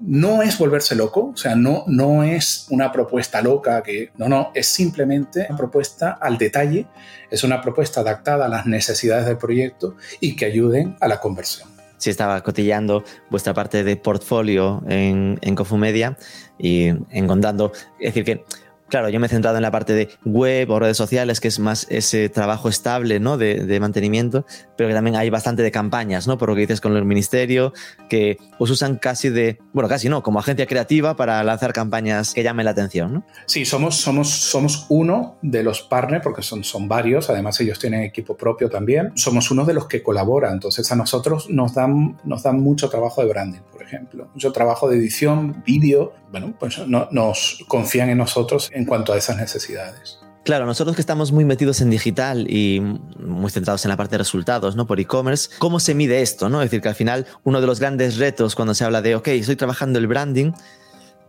[0.01, 4.53] no es volverse loco, o sea, no, no es una propuesta loca que, no, no,
[4.55, 6.87] es simplemente una propuesta al detalle,
[7.31, 11.76] es una propuesta adaptada a las necesidades del proyecto y que ayuden a la conversión
[11.99, 16.17] si estaba cotillando vuestra parte de portfolio en, en Cofumedia
[16.59, 18.45] y encontrando, es decir, que
[18.89, 21.59] Claro, yo me he centrado en la parte de web o redes sociales, que es
[21.59, 23.37] más ese trabajo estable, ¿no?
[23.37, 26.39] De, mantenimiento, pero que también hay bastante de campañas, ¿no?
[26.39, 27.73] Por lo que dices con el ministerio,
[28.09, 32.43] que os usan casi de, bueno, casi no, como agencia creativa para lanzar campañas que
[32.43, 33.27] llamen la atención, ¿no?
[33.47, 38.03] Sí, somos, somos, somos uno de los partners, porque son, son varios, además ellos tienen
[38.03, 42.43] equipo propio también, somos uno de los que colabora, entonces a nosotros nos dan, nos
[42.43, 47.09] dan mucho trabajo de branding, por ejemplo, mucho trabajo de edición, vídeo, bueno, pues no,
[47.11, 50.19] nos confían en nosotros en cuanto a esas necesidades.
[50.47, 52.79] Claro, nosotros que estamos muy metidos en digital y
[53.19, 54.87] muy centrados en la parte de resultados, ¿no?
[54.87, 56.63] Por e-commerce, ¿cómo se mide esto, no?
[56.63, 59.27] Es decir, que al final uno de los grandes retos cuando se habla de, ok,
[59.27, 60.53] estoy trabajando el branding,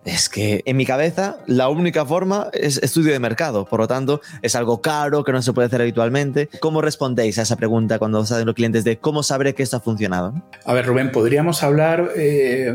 [0.08, 4.22] es que en mi cabeza la única forma es estudio de mercado, por lo tanto
[4.41, 6.50] es algo caro que no se puede hacer habitualmente.
[6.62, 9.78] ¿Cómo respondéis a esa pregunta cuando os hacen los clientes de cómo sabré que esto
[9.78, 10.34] ha funcionado?
[10.63, 12.74] A ver, Rubén, podríamos hablar, eh,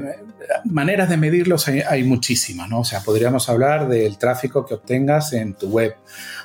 [0.66, 2.80] maneras de medirlos hay, muchísimas, ¿no?
[2.80, 5.96] O sea, podríamos hablar del tráfico que obtengas en tu web,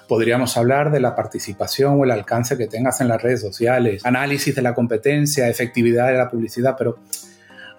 [0.08, 4.56] podríamos hablar de la participación o el alcance que tengas en las redes sociales, análisis
[4.56, 7.00] de la competencia, efectividad de la publicidad, pero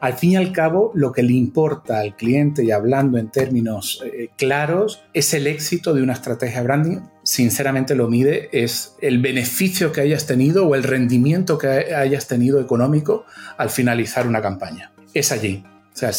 [0.00, 4.02] al fin y al cabo, lo que le importa al cliente y hablando en términos
[4.04, 7.00] eh, claros es el éxito de una estrategia branding.
[7.24, 12.60] Sinceramente lo mide es el beneficio que hayas tenido o el rendimiento que hayas tenido
[12.60, 13.24] económico
[13.56, 14.92] al finalizar una campaña.
[15.14, 15.64] Es allí.
[15.66, 16.12] O sea,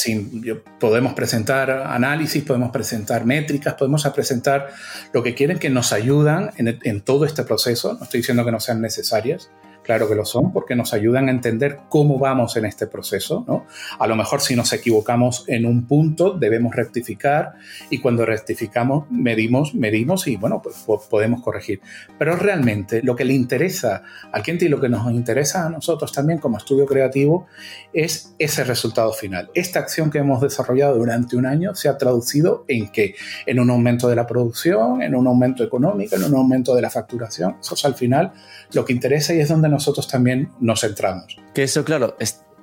[0.77, 4.67] podemos presentar análisis, podemos presentar métricas, podemos presentar
[5.13, 7.93] lo que quieren que nos ayudan en todo este proceso.
[7.93, 9.49] No estoy diciendo que no sean necesarias,
[9.83, 13.43] Claro que lo son porque nos ayudan a entender cómo vamos en este proceso.
[13.47, 13.65] ¿no?
[13.97, 17.53] A lo mejor si nos equivocamos en un punto debemos rectificar
[17.89, 21.81] y cuando rectificamos medimos, medimos y bueno, pues podemos corregir.
[22.17, 26.11] Pero realmente lo que le interesa al cliente y lo que nos interesa a nosotros
[26.11, 27.47] también como estudio creativo
[27.93, 29.49] es ese resultado final.
[29.53, 33.15] Esta acción que hemos desarrollado durante un año se ha traducido en que
[33.45, 36.89] en un aumento de la producción, en un aumento económico, en un aumento de la
[36.89, 37.57] facturación.
[37.59, 38.33] Eso es al final
[38.73, 41.37] lo que interesa y es donde nosotros también nos centramos.
[41.53, 42.15] Que eso, claro,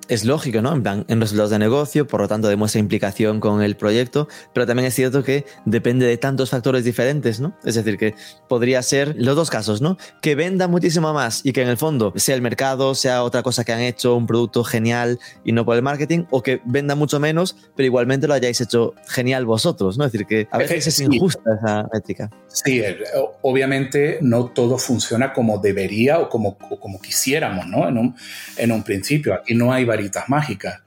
[0.08, 0.72] es lógico, ¿no?
[0.72, 4.66] En plan, en resultados de negocio, por lo tanto demuestra implicación con el proyecto, pero
[4.66, 7.56] también es cierto que depende de tantos factores diferentes, ¿no?
[7.64, 8.14] Es decir, que
[8.48, 9.96] podría ser los dos casos, ¿no?
[10.20, 13.64] Que venda muchísimo más y que en el fondo sea el mercado, sea otra cosa
[13.64, 17.20] que han hecho, un producto genial y no por el marketing, o que venda mucho
[17.20, 20.04] menos, pero igualmente lo hayáis hecho genial vosotros, ¿no?
[20.04, 22.30] Es decir, que a veces es injusta esa métrica.
[22.48, 22.98] Sí, eh,
[23.42, 27.88] obviamente no todo funciona como debería o como, como quisiéramos, ¿no?
[27.88, 28.16] En un,
[28.56, 29.34] en un principio.
[29.34, 30.85] Aquí no hay varitas mágicas.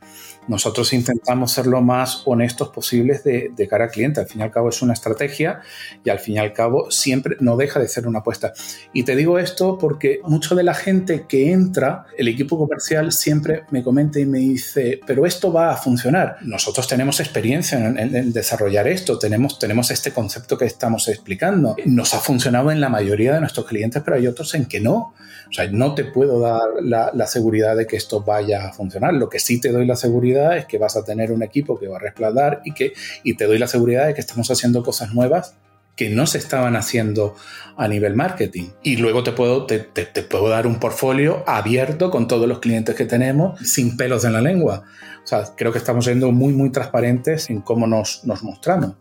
[0.49, 4.19] Nosotros intentamos ser lo más honestos posibles de, cara al cliente.
[4.19, 5.61] Al fin y al cabo es una estrategia
[6.03, 8.51] y al fin y al cabo siempre no deja de ser una apuesta.
[8.91, 13.63] Y te digo esto porque mucho de la gente que entra, el equipo comercial siempre
[13.69, 16.37] me comenta y me dice, pero esto va a funcionar.
[16.41, 21.75] Nosotros tenemos experiencia en, en desarrollar esto, tenemos, tenemos este concepto que estamos explicando.
[21.85, 25.13] Nos ha funcionado en la mayoría de nuestros clientes, pero hay otros en que no.
[25.49, 29.13] O sea, no te puedo dar la, seguridad de que esto vaya a funcionar.
[29.13, 31.87] Lo que sí te doy la seguridad es que vas a tener un equipo que
[31.87, 35.13] va a respaldar y que y te doy la seguridad de que estamos haciendo cosas
[35.13, 35.55] nuevas
[35.99, 37.35] que no se estaban haciendo
[37.75, 38.69] a nivel marketing.
[38.83, 39.81] Y luego te puedo, te,
[40.23, 44.39] puedo dar un portfolio abierto con todos los clientes que tenemos, sin pelos en la
[44.39, 44.83] lengua.
[45.21, 48.93] O sea, creo que estamos siendo muy, muy transparentes en cómo nos, nos mostramos.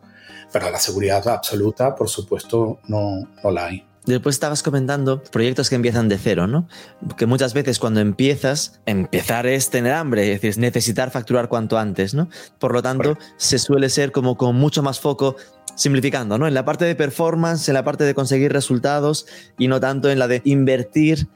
[0.53, 3.87] Pero la seguridad absoluta, por supuesto, no, no la hay.
[4.09, 6.67] Después estabas comentando proyectos que empiezan de cero, ¿no?
[7.19, 12.15] Que muchas veces cuando empiezas, empezar es tener hambre, es decir, necesitar facturar cuanto antes,
[12.15, 12.31] ¿no?
[12.59, 15.37] Por lo tanto, se suele ser como con mucho más foco
[15.75, 16.49] simplificando, ¿no?
[16.49, 19.27] En la parte de performance, en la parte de conseguir resultados
[19.59, 21.29] y no tanto en la de invertir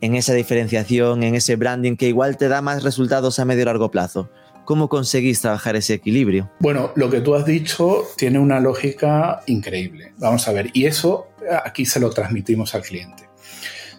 [0.00, 3.64] en esa diferenciación, en ese branding que igual te da más resultados a medio y
[3.64, 4.30] largo plazo.
[4.72, 6.50] ¿Cómo conseguís trabajar ese equilibrio?
[6.58, 10.14] Bueno, lo que tú has dicho tiene una lógica increíble.
[10.16, 11.26] Vamos a ver, y eso
[11.62, 13.28] aquí se lo transmitimos al cliente.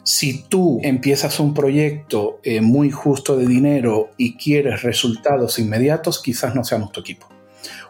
[0.01, 6.55] Si tú empiezas un proyecto eh, muy justo de dinero y quieres resultados inmediatos, quizás
[6.55, 7.27] no seamos tu equipo.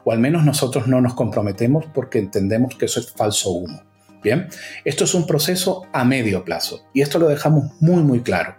[0.04, 3.82] O al menos nosotros no nos comprometemos porque entendemos que eso es falso humo.
[4.22, 4.50] Bien,
[4.84, 8.56] esto es un proceso a medio plazo y esto lo dejamos muy muy claro,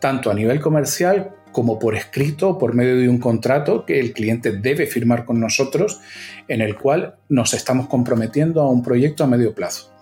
[0.00, 4.52] tanto a nivel comercial como por escrito, por medio de un contrato que el cliente
[4.52, 5.98] debe firmar con nosotros,
[6.46, 9.92] en el cual nos estamos comprometiendo a un proyecto a medio plazo.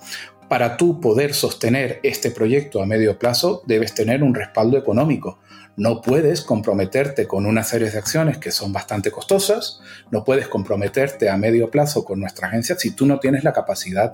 [0.51, 5.38] Para tú poder sostener este proyecto a medio plazo, debes tener un respaldo económico.
[5.79, 11.31] No puedes comprometerte con una serie de acciones que son bastante costosas, no puedes comprometerte
[11.31, 14.12] a medio plazo con nuestra agencia si tú no tienes la capacidad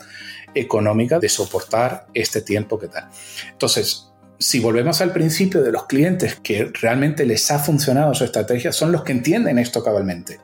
[0.54, 3.08] económica de soportar este tiempo que tal.
[3.50, 4.11] Entonces,
[4.42, 8.90] si volvemos al principio de los clientes que realmente les ha funcionado su estrategia, son
[8.90, 10.40] los que entienden esto cabalmente.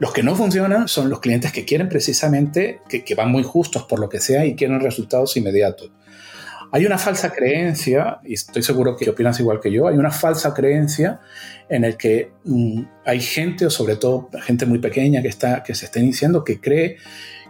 [0.00, 4.00] Los que no funcionan son los clientes que quieren precisamente, que, van muy justos por
[4.00, 5.92] lo que sea y quieren resultados inmediatos.
[6.72, 10.52] Hay una falsa creencia, y estoy seguro que opinas igual que yo, hay una falsa
[10.52, 11.20] creencia
[11.68, 15.76] en el que mm, hay gente, o sobre todo gente muy pequeña que, está, que
[15.76, 16.96] se está iniciando, que cree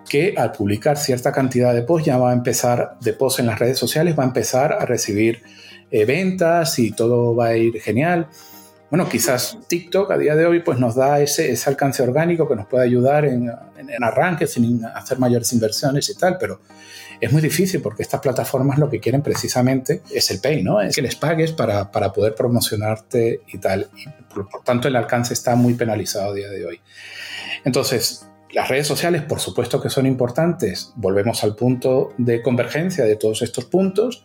[0.09, 3.59] que al publicar cierta cantidad de posts ya va a empezar, de posts en las
[3.59, 5.43] redes sociales, va a empezar a recibir
[5.91, 8.29] eh, ventas y todo va a ir genial.
[8.91, 12.55] Bueno, quizás TikTok a día de hoy pues nos da ese, ese alcance orgánico que
[12.55, 16.61] nos puede ayudar en, en, en arranque sin hacer mayores inversiones y tal, pero
[17.21, 20.81] es muy difícil porque estas plataformas lo que quieren precisamente es el pay, ¿no?
[20.81, 23.89] Es que les pagues para, para poder promocionarte y tal.
[23.97, 26.81] Y por, tanto, el alcance está muy penalizado a día de hoy.
[27.65, 30.93] Entonces, las redes sociales, por supuesto que son importantes.
[30.95, 34.25] Volvemos al punto de convergencia de todos estos puntos,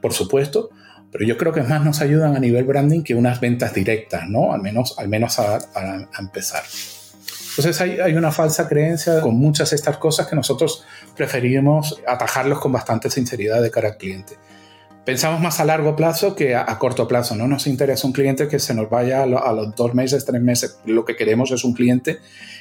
[0.00, 0.70] por supuesto,
[1.10, 4.52] pero yo creo que más nos ayudan a nivel branding que unas ventas directas, ¿no?
[4.52, 5.58] Al menos, al menos a,
[6.18, 6.62] empezar.
[7.50, 10.84] Entonces hay, hay, una falsa creencia con muchas de estas cosas que nosotros
[11.16, 14.36] preferimos atajarlos con bastante sinceridad de cara al cliente.
[15.04, 17.34] Pensamos más a largo plazo que a, corto plazo.
[17.34, 20.78] No nos interesa un cliente que se nos vaya a, los dos meses, tres meses.
[20.84, 22.18] Lo que queremos es un cliente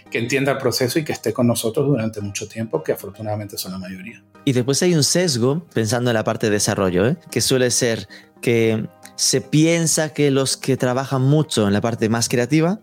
[0.09, 3.73] que entienda el proceso y que esté con nosotros durante mucho tiempo, que afortunadamente son
[3.73, 4.23] la mayoría.
[4.45, 7.17] Y después hay un sesgo, pensando en la parte de desarrollo, ¿eh?
[7.29, 8.07] que suele ser
[8.41, 12.79] que se piensa que los que trabajan mucho en la parte más creativa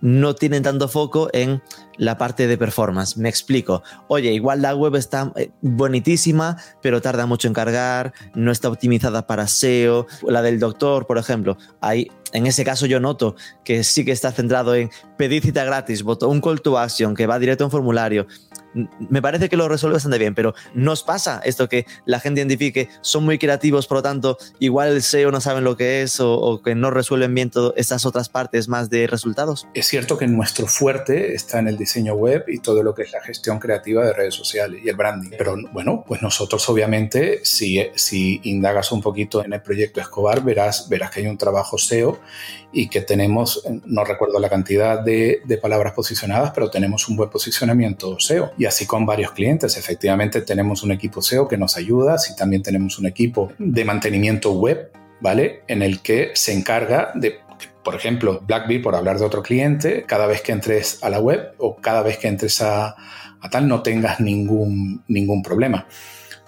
[0.00, 1.60] no tienen tanto foco en
[2.00, 3.18] la parte de performance.
[3.18, 3.82] Me explico.
[4.08, 9.26] Oye, igual la web está eh, bonitísima, pero tarda mucho en cargar, no está optimizada
[9.26, 10.06] para SEO.
[10.26, 14.32] La del doctor, por ejemplo, hay, en ese caso yo noto que sí que está
[14.32, 18.26] centrado en pedir cita gratis, un call to action que va directo a un formulario
[18.74, 22.88] me parece que lo resuelve bastante bien, pero nos pasa esto que la gente identifique,
[23.00, 26.32] son muy creativos, por lo tanto, igual el SEO no saben lo que es o,
[26.34, 29.66] o que no resuelven bien todas estas otras partes más de resultados.
[29.74, 33.12] Es cierto que nuestro fuerte está en el diseño web y todo lo que es
[33.12, 35.30] la gestión creativa de redes sociales y el branding.
[35.36, 40.88] Pero bueno, pues nosotros obviamente, si, si indagas un poquito en el proyecto Escobar, verás,
[40.88, 42.18] verás que hay un trabajo SEO
[42.72, 47.30] y que tenemos, no recuerdo la cantidad de, de palabras posicionadas, pero tenemos un buen
[47.30, 49.76] posicionamiento SEO y así con varios clientes.
[49.76, 54.52] Efectivamente, tenemos un equipo SEO que nos ayuda, si también tenemos un equipo de mantenimiento
[54.52, 55.62] web, ¿vale?
[55.66, 57.40] En el que se encarga de,
[57.82, 61.54] por ejemplo, Blackbee, por hablar de otro cliente, cada vez que entres a la web
[61.58, 62.96] o cada vez que entres a,
[63.50, 65.86] tal, no tengas ningún, ningún problema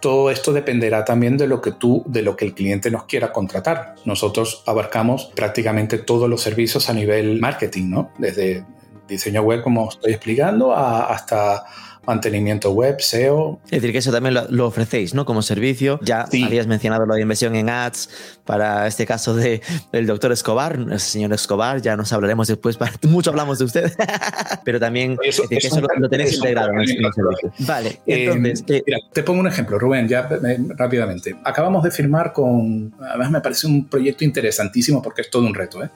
[0.03, 3.33] todo esto dependerá también de lo que tú, de lo que el cliente nos quiera
[3.33, 3.95] contratar.
[4.05, 8.11] Nosotros abarcamos prácticamente todos los servicios a nivel marketing, ¿no?
[8.19, 8.67] Desde
[9.07, 11.65] diseño web, como estoy explicando, hasta
[12.07, 13.61] mantenimiento web, SEO.
[13.67, 15.25] Es decir, que eso también lo, lo ofrecéis, ¿no?
[15.25, 16.01] Como servicio.
[16.03, 16.43] Ya sí.
[16.43, 18.09] habías mencionado lo de inversión en ads
[18.45, 19.63] para este caso de,
[19.93, 23.93] del doctor Escobar, el señor Escobar, ya nos hablaremos después, para, mucho hablamos de usted,
[24.65, 27.53] pero también eso, es decir, que eso, lo, lo, tenéis integrado en el servicio.
[27.61, 28.65] Vale, entonces...
[28.69, 31.37] Eh, mira, te pongo un ejemplo, Rubén, ya eh, rápidamente.
[31.45, 35.83] Acabamos de firmar con, además me parece un proyecto interesantísimo porque es todo un reto,
[35.83, 35.91] ¿eh?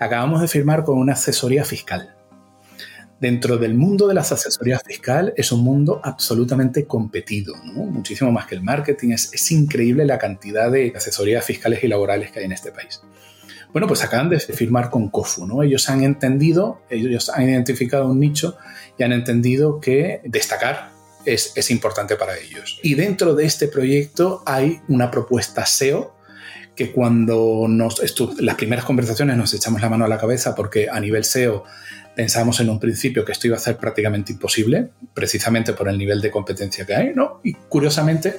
[0.00, 2.17] Acabamos de firmar con una asesoría fiscal
[3.20, 7.84] dentro del mundo de las asesorías fiscal es un mundo absolutamente competido, ¿no?
[7.84, 9.10] muchísimo más que el marketing.
[9.10, 13.00] Es, es, increíble la cantidad de asesorías fiscales y laborales que hay en este país.
[13.72, 15.62] Bueno, pues acaban de firmar con COFU, ¿no?
[15.62, 18.56] Ellos han entendido, ellos han identificado un nicho
[18.96, 20.90] y han entendido que destacar
[21.26, 22.80] es, es importante para ellos.
[22.82, 26.16] Y dentro de este proyecto hay una propuesta SEO
[26.78, 28.00] que cuando nos,
[28.38, 31.64] las primeras conversaciones nos echamos la mano a la cabeza porque a nivel SEO
[32.18, 36.20] Pensábamos en un principio que esto iba a ser prácticamente imposible, precisamente por el nivel
[36.20, 37.38] de competencia que hay, ¿no?
[37.44, 38.34] Y curiosamente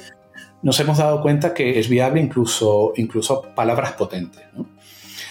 [0.62, 4.44] nos hemos dado cuenta que es viable incluso, incluso palabras potentes.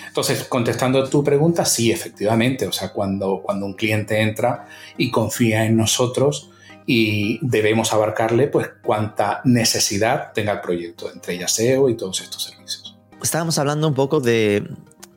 [0.07, 5.67] Entonces, contestando tu pregunta, sí, efectivamente, o sea, cuando, cuando un cliente entra y confía
[5.67, 6.49] en nosotros,
[6.87, 12.45] y debemos abarcarle pues cuanta necesidad tenga el proyecto, entre ellas SEO y todos estos
[12.45, 12.97] servicios.
[13.23, 14.67] Estábamos hablando un poco de,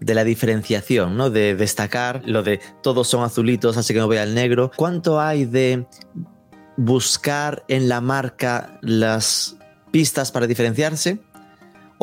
[0.02, 1.30] de la diferenciación, ¿no?
[1.30, 4.72] De destacar lo de todos son azulitos, así que no voy al negro.
[4.76, 5.86] ¿Cuánto hay de
[6.76, 9.56] buscar en la marca las
[9.92, 11.20] pistas para diferenciarse?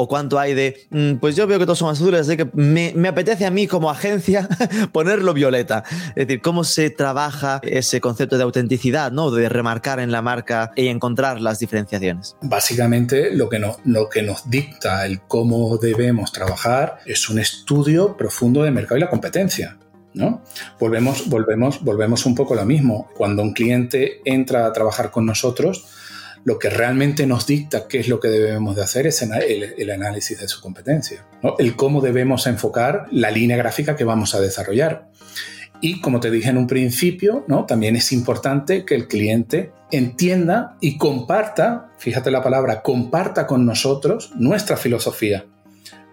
[0.00, 3.08] O cuánto hay de, mmm, pues yo veo que todos son azules, así que me,
[3.08, 4.48] apetece a mí como agencia
[4.92, 5.82] ponerlo violeta.
[6.10, 9.32] Es decir, cómo se trabaja ese concepto de autenticidad, ¿no?
[9.32, 12.36] De remarcar en la marca y encontrar las diferenciaciones.
[12.42, 18.62] Básicamente, lo que, lo que nos dicta el cómo debemos trabajar es un estudio profundo
[18.62, 19.78] del mercado y la competencia.
[20.14, 20.42] ¿No?
[20.78, 23.08] Volvemos, volvemos, volvemos un poco a lo mismo.
[23.16, 25.86] Cuando un cliente entra a trabajar con nosotros,
[26.44, 30.40] lo que realmente nos dicta qué es lo que debemos de hacer es el, análisis
[30.40, 31.26] de su competencia,
[31.58, 35.08] el cómo debemos enfocar la línea gráfica que vamos a desarrollar.
[35.80, 37.64] Y como te dije en un principio, ¿no?
[37.64, 44.32] también es importante que el cliente entienda y comparta, fíjate la palabra, comparta con nosotros
[44.34, 45.46] nuestra filosofía.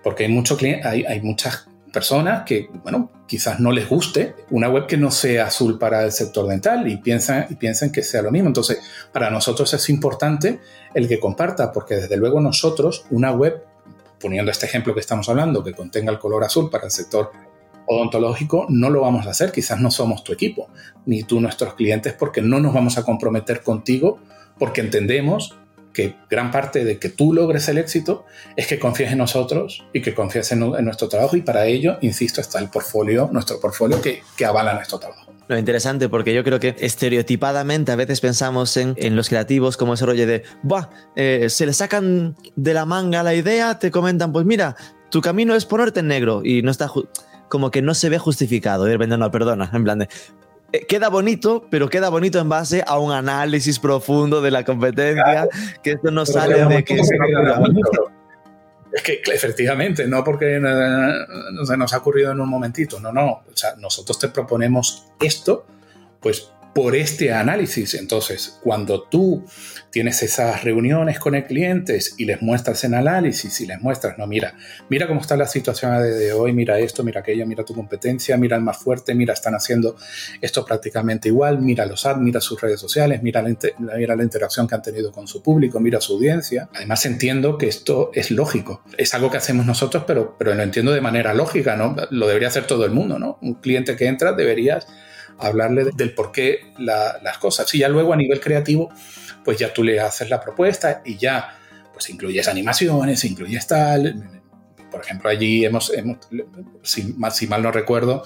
[0.03, 4.85] Porque hay, mucho, hay, hay muchas personas que, bueno, quizás no les guste una web
[4.85, 8.49] que no sea azul para el sector dental y piensan, piensan que sea lo mismo.
[8.49, 8.81] Entonces,
[9.13, 10.59] para nosotros es importante
[10.93, 13.63] el que comparta, porque desde luego nosotros, una web,
[14.19, 17.31] poniendo este ejemplo que estamos hablando, que contenga el color azul para el sector
[17.85, 19.53] odontológico, no lo vamos a hacer.
[19.53, 20.67] Quizás no somos tu equipo,
[21.05, 24.19] ni tú nuestros clientes, porque no nos vamos a comprometer contigo,
[24.59, 25.57] porque entendemos
[25.95, 28.25] que gran parte de que tú logres el éxito
[28.55, 32.41] es que confíes en nosotros y que confíes en, nuestro trabajo y para ello, insisto,
[32.41, 35.33] está el portfolio, nuestro portfolio que, avala nuestro trabajo.
[35.47, 39.93] Lo interesante porque yo creo que estereotipadamente a veces pensamos en, en los creativos como
[39.93, 44.31] ese rollo de, Buah, eh, se le sacan de la manga la idea, te comentan,
[44.31, 44.75] pues mira,
[45.09, 46.91] tu camino es ponerte en negro y no está
[47.47, 48.91] como que no se ve justificado.
[48.91, 50.09] Y no, perdona, en plan de,
[50.87, 55.47] queda bonito, pero queda bonito en base a un análisis profundo de la competencia,
[55.83, 56.99] que esto no sale de que...
[58.95, 63.25] Es que efectivamente, no porque no se nos ha ocurrido en un momentito, no, no.
[63.25, 65.65] O sea, nosotros te proponemos esto,
[66.21, 67.93] pues por este análisis.
[67.93, 69.45] Entonces, cuando tú
[69.91, 74.27] tienes esas reuniones con el cliente y les muestras en análisis y les muestras, no,
[74.27, 74.55] mira,
[74.89, 78.57] mira cómo está la situación de hoy, mira esto, mira aquello, mira tu competencia, mira
[78.57, 79.95] el más fuerte, mira, están haciendo
[80.41, 83.55] esto prácticamente igual, mira los ads, mira sus redes sociales, mira la,
[83.97, 86.67] mira la interacción que han tenido con su público, mira su audiencia.
[86.73, 88.83] Además, entiendo que esto es lógico.
[88.97, 91.95] Es algo que hacemos nosotros, pero, pero lo entiendo de manera lógica, ¿no?
[92.09, 93.39] Lo debería hacer todo el mundo, ¿no?
[93.41, 94.87] Un cliente que entra deberías
[95.39, 97.73] hablarle del por qué las cosas.
[97.73, 98.89] Y ya luego a nivel creativo,
[99.43, 101.57] pues ya tú le haces la propuesta y ya
[101.93, 104.41] pues incluyes animaciones, incluyes tal.
[104.91, 105.91] Por ejemplo, allí hemos,
[106.83, 108.23] si, mal, mal, no recuerdo,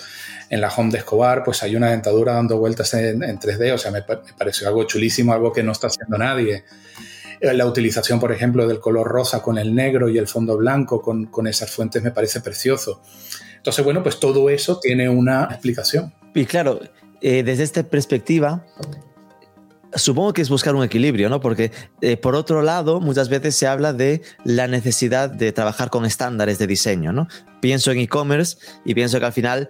[0.49, 3.91] en la home de Escobar, pues hay una dentadura dando vueltas en, 3D, o sea,
[3.91, 6.65] me, pareció algo chulísimo, algo que no está haciendo nadie.
[7.41, 11.01] Eh, la utilización, por ejemplo, del color rosa con el negro y el fondo blanco
[11.01, 13.01] con, con esas fuentes me parece precioso.
[13.57, 16.13] Entonces, bueno, pues todo eso tiene una explicación.
[16.33, 16.79] Y claro,
[17.21, 18.65] eh, desde esta perspectiva,
[19.93, 21.39] supongo que es buscar un equilibrio, ¿no?
[21.39, 21.71] Porque
[22.01, 26.57] eh, por otro lado, muchas veces se habla de la necesidad de trabajar con estándares
[26.59, 27.27] de diseño, ¿no?
[27.61, 29.69] Pienso en e-commerce y pienso que al final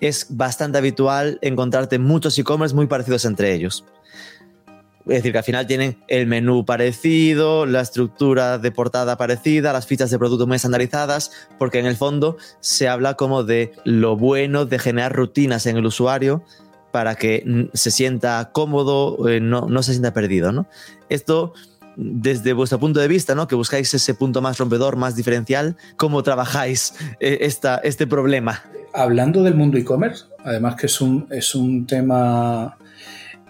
[0.00, 3.84] es bastante habitual encontrarte muchos e-commerce muy parecidos entre ellos.
[5.06, 9.86] Es decir, que al final tienen el menú parecido, la estructura de portada parecida, las
[9.86, 14.66] fichas de producto muy estandarizadas, porque en el fondo se habla como de lo bueno
[14.66, 16.42] de generar rutinas en el usuario
[16.90, 20.50] para que se sienta cómodo, eh, no, no se sienta perdido.
[20.50, 20.66] ¿no?
[21.08, 21.54] Esto,
[21.94, 23.46] desde vuestro punto de vista, ¿no?
[23.46, 28.64] que buscáis ese punto más rompedor, más diferencial, ¿cómo trabajáis eh, esta, este problema?
[28.92, 32.76] Hablando del mundo e-commerce, además que es un, es un tema...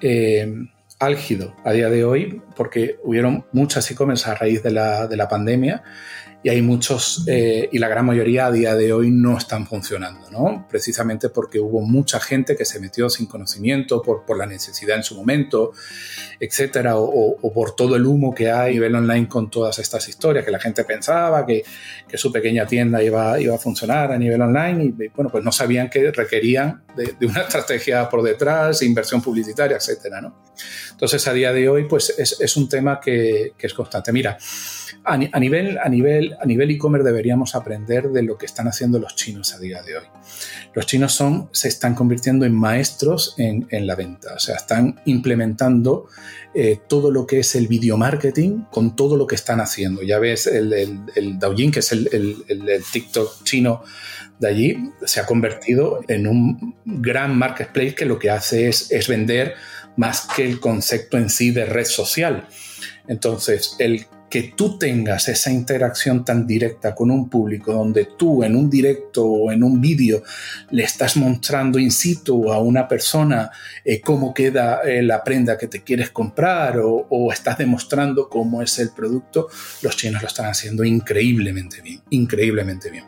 [0.02, 0.68] Eh,
[0.98, 5.28] álgido a día de hoy porque hubieron muchas e-commerce a raíz de la, de la
[5.28, 5.82] pandemia
[6.46, 10.30] y hay muchos, eh, y la gran mayoría a día de hoy no están funcionando,
[10.30, 10.64] ¿no?
[10.70, 15.02] Precisamente porque hubo mucha gente que se metió sin conocimiento por, por la necesidad en
[15.02, 15.72] su momento,
[16.38, 20.08] etcétera, o, o, por todo el humo que hay a nivel online con todas estas
[20.08, 21.64] historias, que la gente pensaba que,
[22.06, 25.50] que su pequeña tienda iba, iba a funcionar a nivel online y, bueno, pues no
[25.50, 30.44] sabían que requerían de, de una estrategia por detrás, inversión publicitaria, etcétera, ¿no?
[30.92, 34.12] Entonces, a día de hoy, pues es, es un tema que, que es constante.
[34.12, 34.38] Mira,
[35.06, 39.14] a, nivel a nivel a nivel e-commerce deberíamos aprender de lo que están haciendo los
[39.14, 40.04] chinos a día de hoy.
[40.74, 45.00] Los chinos son se están convirtiendo en maestros en, en la venta, o sea, están
[45.04, 46.08] implementando
[46.54, 50.02] eh, todo lo que es el video marketing con todo lo que están haciendo.
[50.02, 53.82] Ya ves el, el, el Douyin, que es el, el TikTok chino
[54.38, 59.08] de allí, se ha convertido en un gran marketplace que lo que hace es, es
[59.08, 59.54] vender
[59.96, 62.46] más que el concepto en sí de red social.
[63.08, 68.56] Entonces, el que tú tengas esa interacción tan directa con un público donde tú en
[68.56, 70.22] un directo o en un vídeo
[70.70, 73.50] le estás mostrando in situ a una persona
[73.84, 78.78] eh, cómo queda eh, la prenda que te quieres comprar o, estás demostrando cómo es
[78.78, 79.48] el producto,
[79.82, 83.04] los chinos lo están haciendo increíblemente bien, increíblemente bien.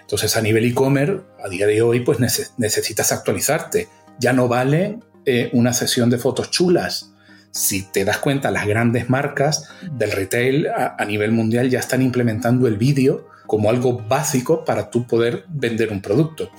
[0.00, 3.88] Entonces a nivel e-commerce, a día de hoy, pues necesitas actualizarte.
[4.18, 7.13] Ya no vale eh, una sesión de fotos chulas
[7.54, 12.66] si te das cuenta, las grandes marcas del retail a, nivel mundial ya están implementando
[12.66, 16.50] el vídeo como algo básico para tú poder vender un producto.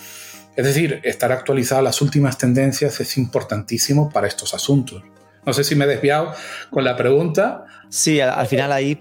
[0.56, 5.04] Es decir, estar actualizado a las últimas tendencias es importantísimo para estos asuntos.
[5.46, 6.34] No sé si me he desviado
[6.70, 7.66] con la pregunta.
[7.90, 8.98] Sí, al, final ahí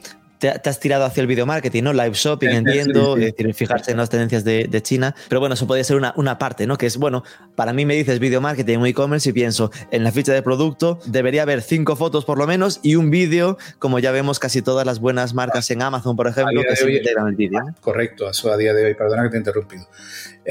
[0.53, 1.93] te, has tirado hacia el video marketing, ¿no?
[1.93, 5.15] Live shopping, entiendo, es decir, fijarse en las tendencias de, China.
[5.29, 6.77] Pero bueno, eso podría ser una, una parte, ¿no?
[6.77, 7.25] Que es, bueno,
[7.55, 10.99] para mí me dices video marketing o e-commerce y pienso en la ficha de producto
[11.07, 14.85] debería haber cinco fotos por lo menos y un vídeo, como ya vemos casi todas
[14.85, 17.63] las buenas marcas en Amazon, por ejemplo, que se integran el vídeo.
[17.81, 19.89] Correcto, eso a día de hoy, perdona que te he interrumpido.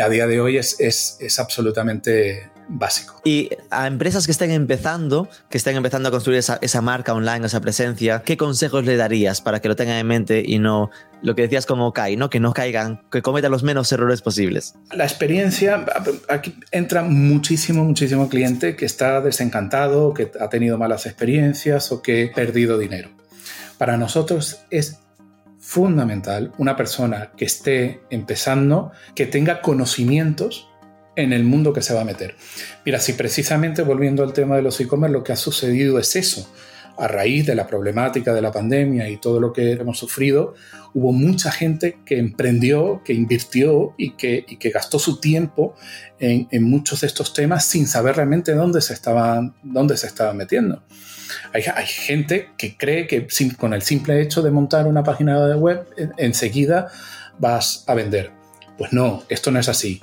[0.04, 3.22] A día de hoy es, es, es absolutamente básico.
[3.24, 7.46] Y a empresas que estén empezando, que estén empezando a construir esa, esa, marca online,
[7.46, 10.90] esa presencia, ¿qué consejos le darías para que lo tengan en mente y no
[11.22, 12.30] lo que decías como CAI, ¿no?
[12.30, 14.76] que no caigan, que cometan los menos errores posibles?
[14.92, 15.86] La experiencia,
[16.30, 22.30] aquí entra muchísimo, muchísimo cliente que está desencantado, que ha tenido malas experiencias o que
[22.32, 23.10] ha perdido dinero.
[23.78, 25.00] Para nosotros es
[25.60, 30.68] fundamental una persona que esté empezando, que tenga conocimientos
[31.16, 32.36] en el mundo que se va a meter.
[32.86, 36.50] Mira, si precisamente volviendo al tema de los e-commerce, lo que ha sucedido es eso.
[36.98, 40.54] A raíz de la problemática de la pandemia y todo lo que hemos sufrido,
[40.94, 45.76] hubo mucha gente que emprendió, que invirtió y que, que gastó su tiempo
[46.20, 50.84] en, muchos de estos temas sin saber realmente dónde se estaban, dónde se estaban metiendo.
[51.52, 55.88] Hay, gente que cree que con el simple hecho de montar una página de web,
[56.18, 56.90] enseguida
[57.40, 58.32] vas a vender.
[58.78, 60.00] Pues no, esto no es así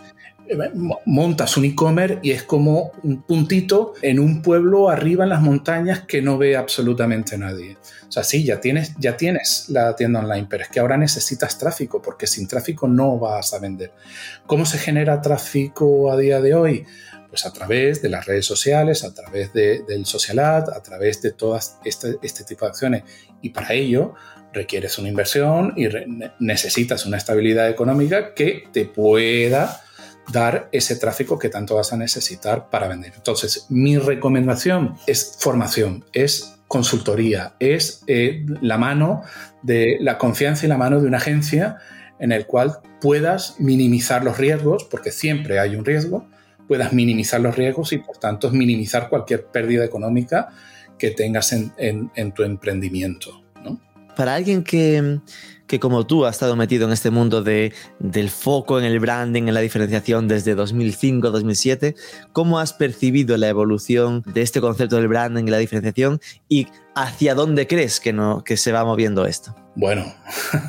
[1.04, 6.00] montas un e-commerce y es como un puntito en un pueblo arriba en las montañas
[6.00, 7.76] que no ve absolutamente nadie.
[8.08, 11.58] O sea, sí, ya tienes, ya tienes la tienda online, pero es que ahora necesitas
[11.58, 13.92] tráfico, porque sin tráfico no vas a vender.
[14.46, 16.84] ¿Cómo se genera tráfico a día de hoy?
[17.28, 21.30] Pues a través de las redes sociales, a través del social ad, a través de
[21.30, 23.04] todas este, este tipo de acciones.
[23.40, 24.14] Y para ello
[24.52, 25.86] requieres una inversión y
[26.40, 29.82] necesitas una estabilidad económica que te pueda
[30.32, 33.12] dar ese tráfico que tanto vas a necesitar para vender.
[33.16, 39.22] Entonces, mi recomendación es formación, es consultoría, es eh, la mano
[39.62, 41.78] de la confianza y la mano de una agencia
[42.20, 46.28] en el cual puedas minimizar los riesgos, porque siempre hay un riesgo,
[46.68, 50.50] puedas minimizar los riesgos y por tanto minimizar cualquier pérdida económica
[50.98, 53.42] que tengas en, tu emprendimiento.
[54.14, 55.18] Para alguien que,
[55.70, 59.44] que como tú has estado metido en este mundo de, del foco en el branding,
[59.44, 61.94] en la diferenciación desde 2005-2007,
[62.32, 67.34] ¿cómo has percibido la evolución de este concepto del branding y la diferenciación y hacia
[67.34, 69.54] dónde crees que, no, que se va moviendo esto?
[69.76, 70.12] Bueno,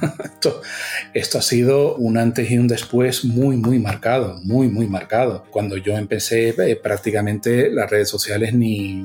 [1.14, 5.44] esto, ha sido un antes y un después muy, muy marcado, muy, muy marcado.
[5.50, 9.04] Cuando yo empecé, eh, prácticamente las redes sociales ni,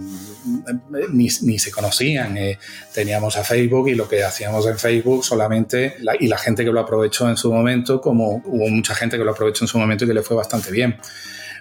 [1.12, 2.36] ni, se conocían.
[2.36, 2.58] Eh,
[2.92, 6.80] teníamos a Facebook y lo que hacíamos en Facebook solamente, y la gente que lo
[6.80, 10.08] aprovechó en su momento, como hubo mucha gente que lo aprovechó en su momento y
[10.08, 10.98] que le fue bastante bien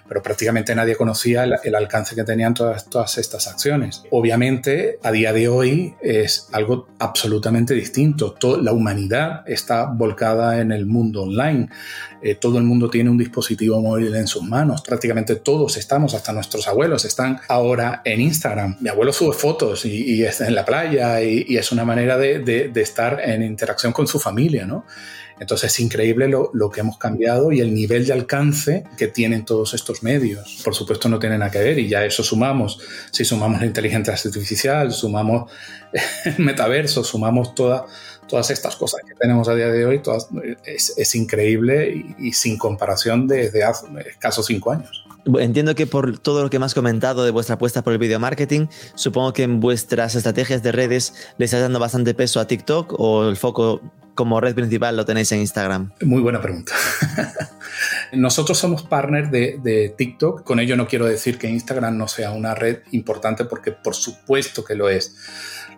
[0.08, 4.02] pero prácticamente nadie conocía el, alcance que tenían todas, todas estas acciones.
[4.10, 8.34] Obviamente, a día de hoy es algo absolutamente distinto.
[8.60, 11.68] la humanidad está volcada en el mundo online.
[12.22, 14.82] Eh, todo el mundo tiene un dispositivo móvil en sus manos.
[14.82, 18.76] Prácticamente todos estamos, hasta nuestros abuelos están ahora en Instagram.
[18.80, 22.80] Mi abuelo sube fotos y, está en la playa y, es una manera de, de
[22.80, 24.84] estar en interacción con su familia, ¿no?
[25.38, 29.74] Entonces es increíble lo, que hemos cambiado y el nivel de alcance que tienen todos
[29.74, 30.60] estos medios.
[30.64, 32.78] Por supuesto no tienen nada que ver y ya eso sumamos.
[33.10, 35.50] Si sumamos la inteligencia artificial, sumamos
[36.24, 40.00] el metaverso, sumamos todas estas cosas que tenemos a día de hoy,
[40.64, 45.04] es, increíble y, sin comparación desde hace escasos cinco años.
[45.38, 48.20] Entiendo que por todo lo que me has comentado de vuestra apuesta por el video
[48.20, 52.94] marketing, supongo que en vuestras estrategias de redes le estás dando bastante peso a TikTok
[52.98, 53.82] o el foco
[54.16, 55.92] como red principal lo tenéis en Instagram?
[56.02, 56.72] Muy buena pregunta.
[58.12, 60.42] Nosotros somos partners de, TikTok.
[60.42, 64.64] Con ello no quiero decir que Instagram no sea una red importante porque por supuesto
[64.64, 65.14] que lo es.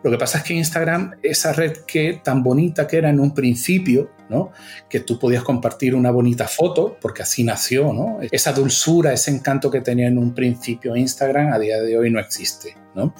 [0.02, 3.34] Lo que pasa es que Instagram, esa red que tan bonita que era en un
[3.34, 4.52] principio, ¿no?
[4.88, 8.18] Que tú podías compartir una bonita foto, porque así nació, ¿no?
[8.30, 12.20] Esa dulzura, ese encanto que tenía en un principio Instagram, a día de hoy no
[12.20, 13.14] existe, ¿no?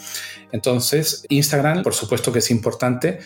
[0.53, 3.19] Entonces, Instagram, por supuesto que es importante,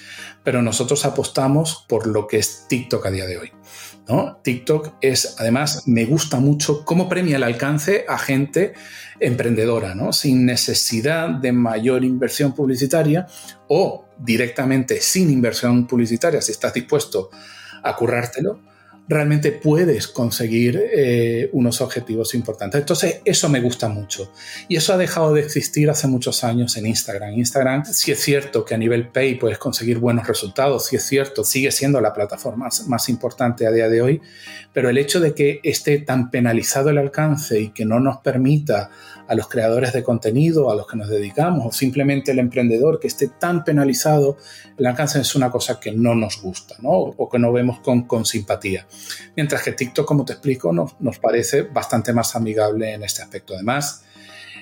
[0.42, 3.52] pero nosotros apostamos por lo que es TikTok a día de hoy.
[4.42, 8.74] TikTok es, además, me gusta mucho cómo premia el alcance a gente
[9.20, 10.12] emprendedora, ¿no?
[10.12, 13.26] sin necesidad de mayor inversión publicitaria
[13.68, 17.30] o directamente sin inversión publicitaria, si estás dispuesto
[17.82, 18.60] a currártelo,
[19.08, 22.80] realmente puedes conseguir eh, unos objetivos importantes.
[22.80, 24.32] Entonces, eso me gusta mucho.
[24.68, 27.34] Y eso ha dejado de existir hace muchos años en Instagram.
[27.34, 31.44] Instagram, si es cierto que a nivel pay puedes conseguir buenos resultados, si es cierto,
[31.44, 34.20] sigue siendo la plataforma más importante a día de hoy,
[34.72, 38.90] pero el hecho de que esté tan penalizado el alcance y que no nos permita
[39.32, 43.06] a los creadores de contenido, a los que nos dedicamos, o simplemente el emprendedor que
[43.06, 44.36] esté tan penalizado,
[44.76, 46.90] el alcance es una cosa que no nos gusta, ¿no?
[46.90, 48.86] O que no vemos con, con simpatía.
[49.34, 53.54] Mientras que TikTok, como te explico, nos, nos parece bastante más amigable en este aspecto.
[53.54, 54.04] Además,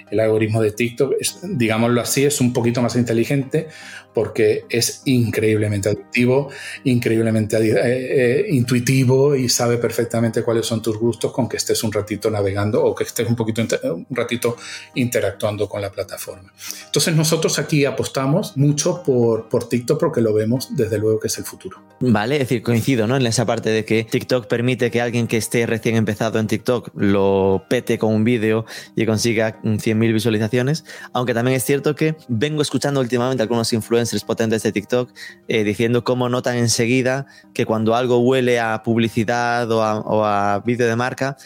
[0.09, 3.67] el algoritmo de TikTok, digámoslo así, es un poquito más inteligente
[4.13, 6.51] porque es increíblemente adictivo,
[6.85, 11.93] increíblemente eh, eh, intuitivo y sabe perfectamente cuáles son tus gustos con que estés un
[11.93, 14.57] ratito navegando o que estés un poquito un ratito
[14.95, 16.53] interactuando con la plataforma.
[16.87, 21.39] Entonces nosotros aquí apostamos mucho por, por TikTok porque lo vemos desde luego que es
[21.39, 21.79] el futuro.
[22.01, 23.17] Vale, es decir, coincido ¿no?
[23.17, 26.91] en esa parte de que TikTok permite que alguien que esté recién empezado en TikTok
[26.95, 28.65] lo pete con un vídeo
[28.97, 34.00] y consiga 100 mil visualizaciones, aunque también es cierto que vengo escuchando últimamente algunos influencers
[34.25, 35.11] potentes de TikTok
[35.49, 40.61] eh, diciendo cómo notan enseguida que cuando algo huele a publicidad o a, o a
[40.61, 41.37] vídeo de marca,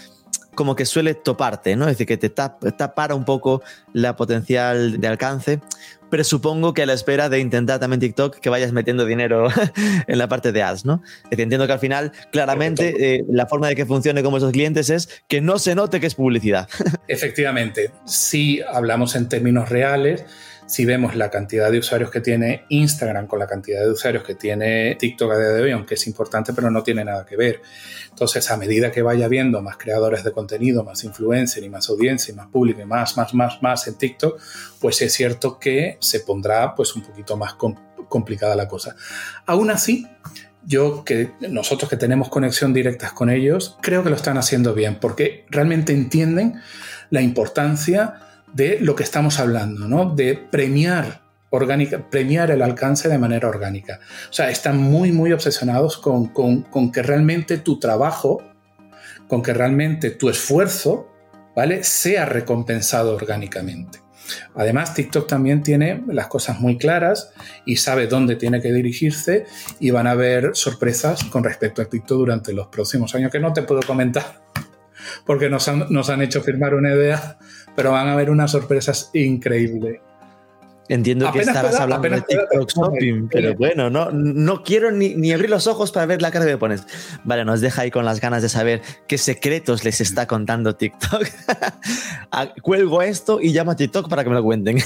[0.55, 1.85] como que suele toparte, ¿no?
[1.85, 5.61] Es decir, que te tapara un poco la potencial de alcance,
[6.11, 9.49] pero supongo que a la espera de intentar también TikTok que vayas metiendo dinero
[10.07, 11.03] en la parte de ads, ¿no?
[11.25, 14.53] Es decir, entiendo que al final, claramente, eh, la forma de que funcione como esos
[14.53, 16.69] clientes es que no se note que es publicidad.
[17.09, 20.25] Efectivamente, si hablamos en términos reales,
[20.67, 24.35] si vemos la cantidad de usuarios que tiene Instagram con la cantidad de usuarios que
[24.35, 27.61] tiene TikTok a día de hoy, aunque es importante, pero no tiene nada que ver.
[28.11, 32.33] Entonces, a medida que vaya viendo más creadores de contenido, más influencers y más audiencia
[32.33, 34.41] y más público y más, más, más, más en TikTok,
[34.81, 37.55] pues es cierto que se pondrá pues un poquito más
[38.09, 38.97] complicada la cosa.
[39.47, 40.07] Aún así,
[40.67, 44.99] yo que nosotros que tenemos conexión directas con ellos, creo que lo están haciendo bien
[45.01, 46.61] porque realmente entienden
[47.11, 48.21] la importancia
[48.55, 50.15] de lo que estamos hablando, ¿no?
[50.15, 54.01] De premiar orgánica, premiar el alcance de manera orgánica.
[54.31, 56.33] O sea, están muy, muy obsesionados con,
[56.93, 58.43] que realmente tu trabajo,
[59.29, 61.09] con que realmente tu esfuerzo,
[61.55, 61.85] ¿vale?
[61.85, 64.01] Sea recompensado orgánicamente.
[64.55, 67.33] Además, TikTok también tiene las cosas muy claras
[67.67, 69.45] y sabe dónde tiene que dirigirse
[69.81, 73.53] y van a haber sorpresas con respecto a TikTok durante los próximos años que no
[73.53, 74.44] te puedo comentar
[75.27, 77.39] porque nos han, nos han hecho firmar una idea
[77.75, 80.01] pero van a haber unas sorpresas increíbles.
[80.89, 85.49] Entiendo que estabas hablando de TikTok Shopping, pero bueno, no, no quiero ni, ni, abrir
[85.49, 86.87] los ojos para ver la cara que me pones.
[87.25, 91.25] Vale, nos deja ahí con las ganas de saber qué secretos les está contando TikTok.
[92.37, 94.79] Ah, cuelgo esto y llamo a TikTok para que me lo cuenten.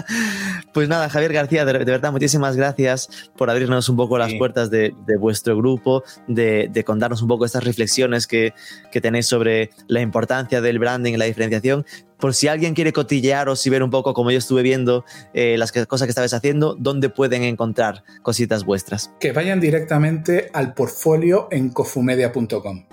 [0.72, 4.94] pues nada, Javier García, de, verdad, muchísimas gracias por abrirnos un poco las puertas de,
[5.04, 8.54] de, vuestro grupo, de, de, contarnos un poco estas reflexiones que,
[8.92, 11.84] que tenéis sobre la importancia del branding y la diferenciación
[12.18, 15.04] por si alguien quiere cotillearos y ver un poco como yo estuve viendo
[15.34, 19.12] eh, las cosas que estabais haciendo, ¿dónde pueden encontrar cositas vuestras?
[19.20, 22.84] Que vayan directamente al portfolio en cofumedia.com.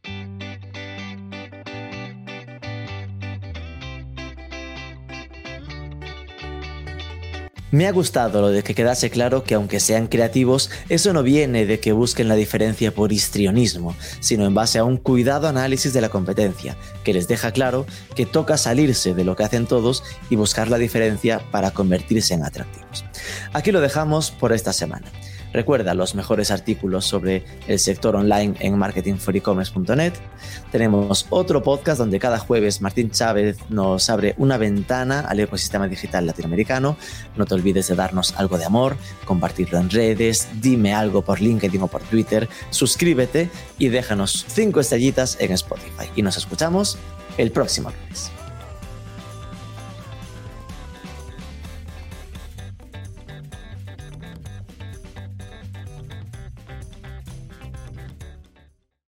[7.72, 11.66] Me ha gustado lo de que quedase claro que aunque sean creativos, eso no viene
[11.66, 16.02] de que busquen la diferencia por histrionismo, sino en base a un cuidado análisis de
[16.02, 20.36] la competencia, que les deja claro que toca salirse de lo que hacen todos y
[20.36, 23.06] buscar la diferencia para convertirse en atractivos.
[23.54, 25.08] Aquí lo dejamos por esta semana.
[25.54, 30.14] Recuerda los mejores artículos sobre el sector online en marketingforecommerce.net.
[30.72, 36.26] Tenemos otro podcast donde cada jueves Martín Chávez nos abre una ventana al ecosistema digital
[36.26, 36.98] latinoamericano.
[37.36, 38.96] No te olvides de darnos algo de amor,
[39.26, 45.38] compartirlo en redes, dime algo por LinkedIn o por Twitter, suscríbete y déjanos cinco estrellitas
[45.40, 46.10] en Spotify.
[46.16, 46.98] Y nos escuchamos
[47.38, 48.32] el próximo lunes.